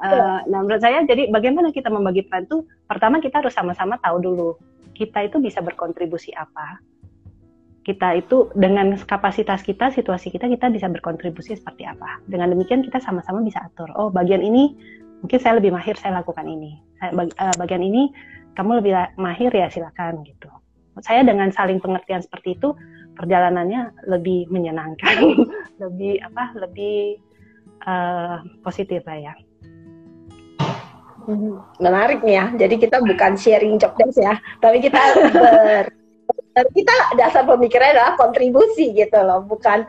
[0.04, 4.20] Uh, nah menurut saya jadi bagaimana kita membagi peran itu pertama kita harus sama-sama tahu
[4.20, 4.50] dulu
[4.92, 6.84] kita itu bisa berkontribusi apa
[7.86, 12.18] kita itu dengan kapasitas kita, situasi kita, kita bisa berkontribusi seperti apa.
[12.26, 13.94] Dengan demikian kita sama-sama bisa atur.
[13.94, 14.74] Oh, bagian ini
[15.22, 16.82] mungkin saya lebih mahir, saya lakukan ini.
[17.06, 18.10] Saya, bag, uh, bagian ini
[18.58, 20.50] kamu lebih mahir ya silakan gitu.
[21.04, 22.74] Saya dengan saling pengertian seperti itu
[23.20, 25.46] perjalanannya lebih menyenangkan,
[25.84, 27.20] lebih apa, lebih
[27.86, 29.34] uh, positif lah ya.
[31.26, 32.46] Hmm, menarik nih ya.
[32.66, 35.02] Jadi kita bukan sharing job desk ya, tapi kita
[35.34, 35.86] ber
[36.56, 39.84] kita dasar pemikirannya adalah kontribusi gitu loh, bukan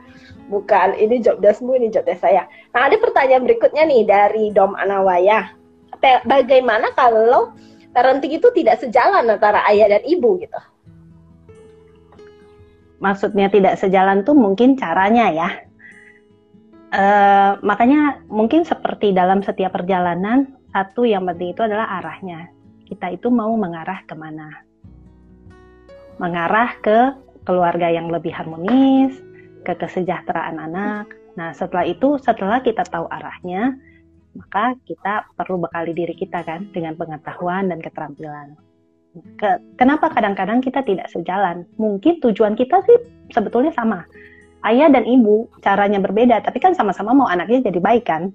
[0.50, 2.48] bukan ini job deskmu ini job desk saya.
[2.74, 5.54] Nah ada pertanyaan berikutnya nih dari Dom Anawaya.
[6.24, 7.54] Bagaimana kalau
[7.92, 10.60] parenting itu tidak sejalan antara ayah dan ibu gitu?
[13.00, 15.50] Maksudnya tidak sejalan tuh mungkin caranya ya.
[16.96, 22.52] Uh, makanya mungkin seperti dalam setiap perjalanan satu yang penting itu adalah arahnya.
[22.86, 24.64] Kita itu mau mengarah ke mana?
[26.16, 27.12] Mengarah ke
[27.44, 29.16] keluarga yang lebih harmonis,
[29.66, 31.10] ke kesejahteraan anak.
[31.36, 33.76] Nah, setelah itu, setelah kita tahu arahnya,
[34.36, 38.54] maka kita perlu bekali diri kita kan dengan pengetahuan dan keterampilan.
[39.40, 41.64] Ke, kenapa kadang-kadang kita tidak sejalan?
[41.80, 42.98] Mungkin tujuan kita sih
[43.32, 44.04] sebetulnya sama.
[44.60, 48.34] Ayah dan ibu caranya berbeda, tapi kan sama-sama mau anaknya jadi baik kan?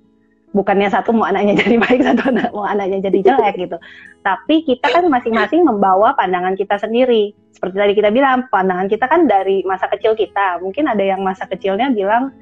[0.51, 3.77] bukannya satu mau anaknya jadi baik satu anak, mau anaknya jadi jelek gitu
[4.21, 9.25] tapi kita kan masing-masing membawa pandangan kita sendiri seperti tadi kita bilang pandangan kita kan
[9.25, 12.35] dari masa kecil kita mungkin ada yang masa kecilnya bilang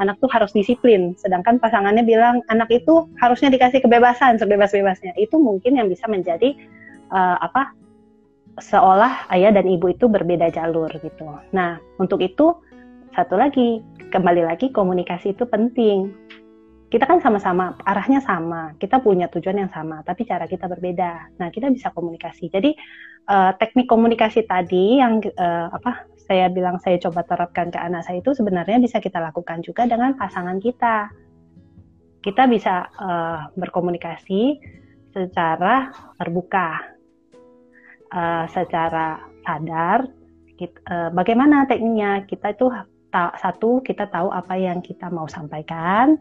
[0.00, 1.12] anak tuh harus disiplin.
[1.20, 5.14] Sedangkan pasangannya bilang anak itu harusnya dikasih kebebasan sebebas-bebasnya.
[5.20, 6.56] Itu mungkin yang bisa menjadi
[7.12, 7.76] uh, apa
[8.58, 11.28] seolah ayah dan ibu itu berbeda jalur gitu.
[11.52, 12.56] Nah untuk itu
[13.14, 16.10] satu lagi kembali lagi komunikasi itu penting
[16.90, 21.38] kita kan sama-sama arahnya sama, kita punya tujuan yang sama, tapi cara kita berbeda.
[21.38, 22.50] Nah, kita bisa komunikasi.
[22.50, 22.74] Jadi
[23.30, 28.18] uh, teknik komunikasi tadi yang uh, apa saya bilang saya coba terapkan ke anak saya
[28.18, 31.14] itu sebenarnya bisa kita lakukan juga dengan pasangan kita.
[32.26, 34.58] Kita bisa uh, berkomunikasi
[35.14, 36.90] secara terbuka,
[38.10, 40.10] uh, secara sadar.
[40.58, 42.26] Kita, uh, bagaimana tekniknya?
[42.26, 42.66] Kita itu
[43.14, 46.18] satu kita tahu apa yang kita mau sampaikan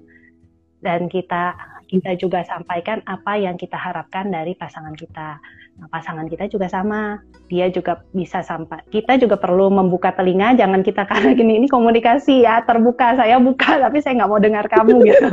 [0.80, 1.56] dan kita
[1.90, 5.42] kita juga sampaikan apa yang kita harapkan dari pasangan kita.
[5.82, 7.18] Nah, pasangan kita juga sama,
[7.50, 8.86] dia juga bisa sampai.
[8.94, 13.78] Kita juga perlu membuka telinga, jangan kita karena gini ini komunikasi ya terbuka, saya buka
[13.84, 15.28] tapi saya nggak mau dengar kamu gitu.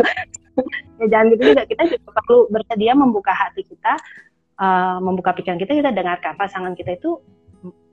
[0.96, 1.62] ya jangan gitu juga.
[1.68, 3.92] Kita juga perlu bersedia membuka hati kita,
[4.56, 7.20] uh, membuka pikiran kita, kita dengarkan pasangan kita itu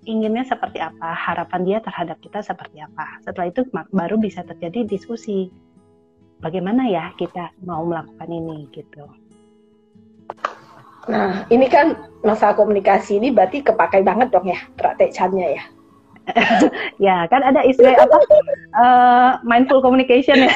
[0.07, 3.19] inginnya seperti apa, harapan dia terhadap kita seperti apa.
[3.27, 5.51] Setelah itu baru bisa terjadi diskusi.
[6.43, 9.07] Bagaimana ya kita mau melakukan ini gitu.
[11.07, 15.63] Nah, ini kan masalah komunikasi ini berarti kepakai banget dong ya praktek cannya ya.
[17.11, 18.17] ya, kan ada istilah apa?
[18.75, 20.53] Uh, mindful communication ya.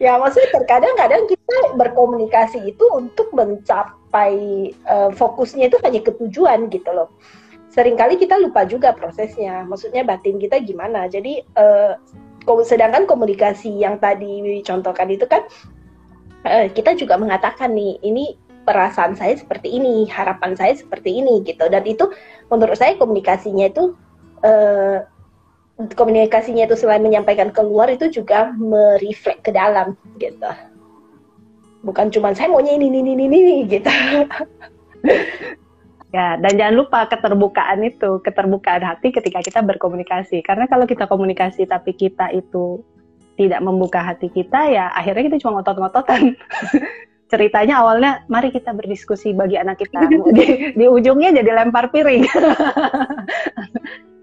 [0.04, 7.12] ya, maksudnya terkadang-kadang kita berkomunikasi itu untuk mencapai uh, fokusnya itu hanya ketujuan gitu loh.
[7.76, 9.68] Seringkali kita lupa juga prosesnya.
[9.68, 11.12] Maksudnya batin kita gimana.
[11.12, 12.00] Jadi uh,
[12.46, 15.42] sedangkan komunikasi yang tadi contohkan itu kan
[16.46, 21.70] uh, kita juga mengatakan nih ini perasaan saya seperti ini, harapan saya seperti ini gitu.
[21.70, 22.10] Dan itu
[22.50, 23.94] menurut saya komunikasinya itu
[24.42, 25.06] uh,
[25.94, 30.50] komunikasinya itu selain menyampaikan keluar itu juga mereflek ke dalam gitu.
[31.86, 33.86] Bukan cuma saya maunya ini ini ini ini gitu.
[36.16, 40.40] Ya, dan jangan lupa keterbukaan itu, keterbukaan hati ketika kita berkomunikasi.
[40.40, 42.80] Karena kalau kita komunikasi tapi kita itu
[43.36, 46.32] tidak membuka hati kita ya akhirnya kita cuma ngotot-ngototan.
[47.30, 50.08] Ceritanya awalnya mari kita berdiskusi bagi anak kita.
[50.36, 52.24] Di, di ujungnya jadi lempar piring.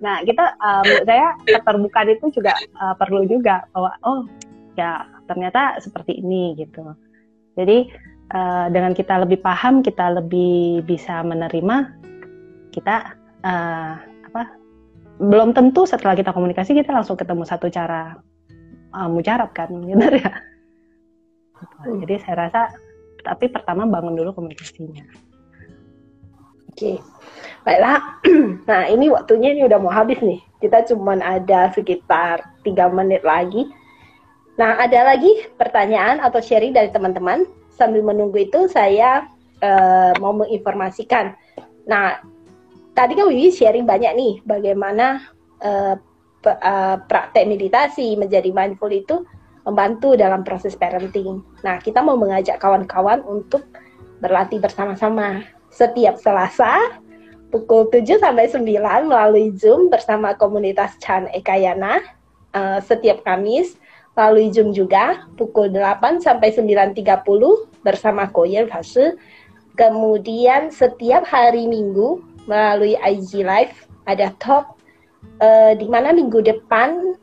[0.04, 4.28] Nah kita um, saya keterbukaan itu juga uh, perlu juga bahwa oh
[4.76, 6.84] ya ternyata seperti ini gitu.
[7.56, 7.88] Jadi
[8.34, 11.93] uh, dengan kita lebih paham kita lebih bisa menerima
[12.73, 13.15] kita
[13.45, 14.43] uh, apa
[15.21, 18.17] belum tentu setelah kita komunikasi kita langsung ketemu satu cara
[18.97, 20.34] uh, mujarab kan benar ya.
[21.86, 22.03] Hmm.
[22.03, 22.61] jadi saya rasa
[23.23, 25.07] tapi pertama bangun dulu komunikasinya.
[26.73, 26.75] Oke.
[26.75, 26.97] Okay.
[27.63, 28.01] baiklah.
[28.67, 30.43] Nah ini waktunya ini udah mau habis nih.
[30.59, 33.71] Kita cuma ada sekitar tiga menit lagi.
[34.59, 39.28] Nah ada lagi pertanyaan atau sharing dari teman-teman sambil menunggu itu saya
[39.61, 41.34] uh, mau menginformasikan
[41.89, 42.21] nah
[42.93, 45.26] tadi kan Wiwi sharing banyak nih bagaimana
[45.59, 45.97] uh,
[46.45, 49.26] uh, praktek meditasi menjadi mindful itu
[49.63, 51.39] membantu dalam proses parenting.
[51.63, 53.63] Nah, kita mau mengajak kawan-kawan untuk
[54.19, 56.99] berlatih bersama-sama setiap Selasa
[57.49, 62.03] pukul 7 sampai 9 melalui Zoom bersama komunitas Chan Ekayana.
[62.53, 63.82] Uh, setiap Kamis
[64.14, 67.26] melalui Zoom juga pukul 8 sampai 9.30
[67.82, 69.18] bersama Koyer Fase.
[69.74, 74.78] Kemudian setiap hari Minggu melalui IG Live ada talk
[75.41, 77.18] uh, di mana minggu depan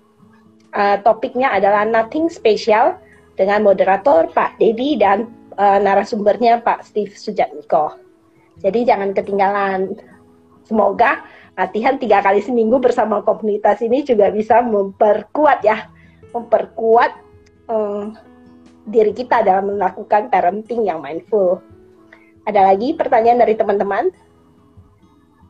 [0.75, 2.97] uh, topiknya adalah nothing special
[3.39, 7.97] dengan moderator Pak Dedi dan uh, narasumbernya Pak Steve Sujatmiko.
[8.61, 9.97] Jadi jangan ketinggalan.
[10.69, 11.25] Semoga
[11.59, 15.91] latihan tiga kali seminggu bersama komunitas ini juga bisa memperkuat ya,
[16.31, 17.13] memperkuat
[17.71, 18.15] um,
[18.89, 21.63] diri kita dalam melakukan parenting yang mindful.
[22.49, 24.11] Ada lagi pertanyaan dari teman-teman?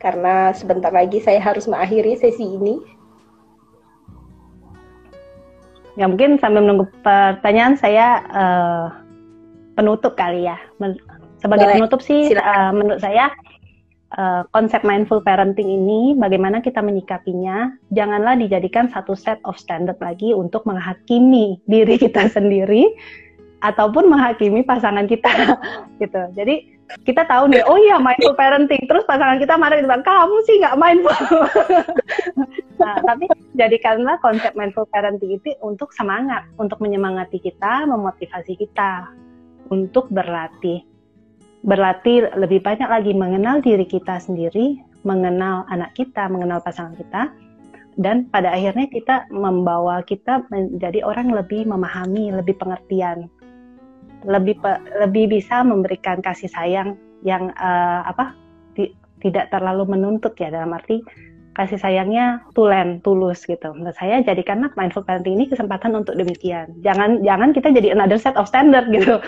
[0.01, 2.81] karena sebentar lagi saya harus mengakhiri sesi ini.
[6.01, 8.87] Ya mungkin sambil menunggu pertanyaan saya uh,
[9.77, 10.57] penutup kali ya.
[11.45, 11.77] Sebagai Boleh.
[11.77, 13.29] penutup sih uh, menurut saya
[14.17, 20.35] uh, konsep mindful parenting ini bagaimana kita menyikapinya janganlah dijadikan satu set of standard lagi
[20.35, 22.91] untuk menghakimi diri kita sendiri
[23.61, 25.61] ataupun menghakimi pasangan kita
[26.03, 26.23] gitu.
[26.33, 28.83] Jadi kita tahu nih, oh iya mindful parenting.
[28.91, 31.15] Terus pasangan kita marah gitu, kamu sih nggak mindful.
[32.83, 39.07] nah, tapi jadikanlah konsep mindful parenting itu untuk semangat, untuk menyemangati kita, memotivasi kita
[39.71, 40.83] untuk berlatih.
[41.61, 47.29] Berlatih lebih banyak lagi mengenal diri kita sendiri, mengenal anak kita, mengenal pasangan kita,
[48.01, 53.29] dan pada akhirnya kita membawa kita menjadi orang lebih memahami, lebih pengertian
[54.25, 54.61] lebih
[55.01, 58.37] lebih bisa memberikan kasih sayang yang uh, apa
[58.77, 58.93] di,
[59.25, 61.01] tidak terlalu menuntut ya dalam arti
[61.57, 63.75] kasih sayangnya tulen tulus gitu.
[63.75, 66.73] Menurut saya jadikanlah mindful parenting ini kesempatan untuk demikian.
[66.81, 69.21] Jangan jangan kita jadi another set of standard gitu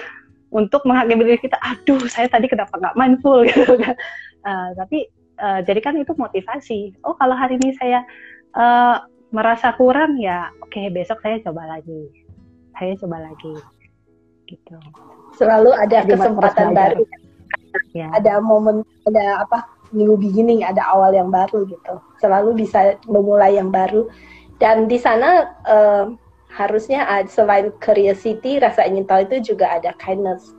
[0.52, 1.56] untuk menghakimi diri kita.
[1.64, 3.96] Aduh, saya tadi kenapa nggak mindful gitu kan.
[4.44, 5.08] Uh, tapi
[5.40, 6.92] uh, jadikan itu motivasi.
[7.02, 8.04] Oh, kalau hari ini saya
[8.54, 9.00] uh,
[9.32, 12.12] merasa kurang ya, oke okay, besok saya coba lagi.
[12.76, 13.56] Saya coba lagi
[14.52, 14.76] gitu.
[15.40, 17.02] Selalu ada Jadi kesempatan baru.
[17.96, 18.12] Ya.
[18.20, 19.64] Ada momen, ada apa
[19.96, 21.94] new beginning, ada awal yang baru gitu.
[22.20, 24.12] Selalu bisa memulai yang baru.
[24.60, 26.12] Dan di sana uh,
[26.52, 30.52] harusnya ada, selain curiosity, rasa ingin tahu itu juga ada kindness.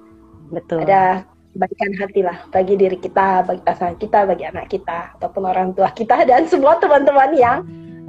[0.50, 0.86] Betul.
[0.90, 1.24] Ada
[1.54, 5.94] kebaikan hati lah bagi diri kita, bagi pasangan kita, bagi anak kita, ataupun orang tua
[5.94, 7.58] kita dan semua teman-teman yang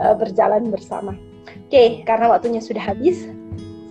[0.01, 1.13] uh, berjalan bersama.
[1.45, 3.29] Oke, okay, karena waktunya sudah habis,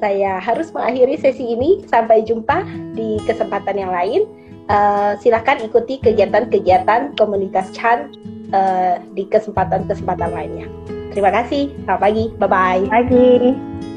[0.01, 1.85] saya harus mengakhiri sesi ini.
[1.87, 2.65] Sampai jumpa
[2.97, 4.25] di kesempatan yang lain.
[4.63, 8.15] Uh, silakan ikuti kegiatan-kegiatan komunitas Chan
[8.55, 10.67] uh, di kesempatan-kesempatan lainnya.
[11.13, 11.69] Terima kasih.
[11.85, 12.23] Selamat pagi.
[12.41, 12.81] Bye-bye.
[12.89, 13.92] Pagi.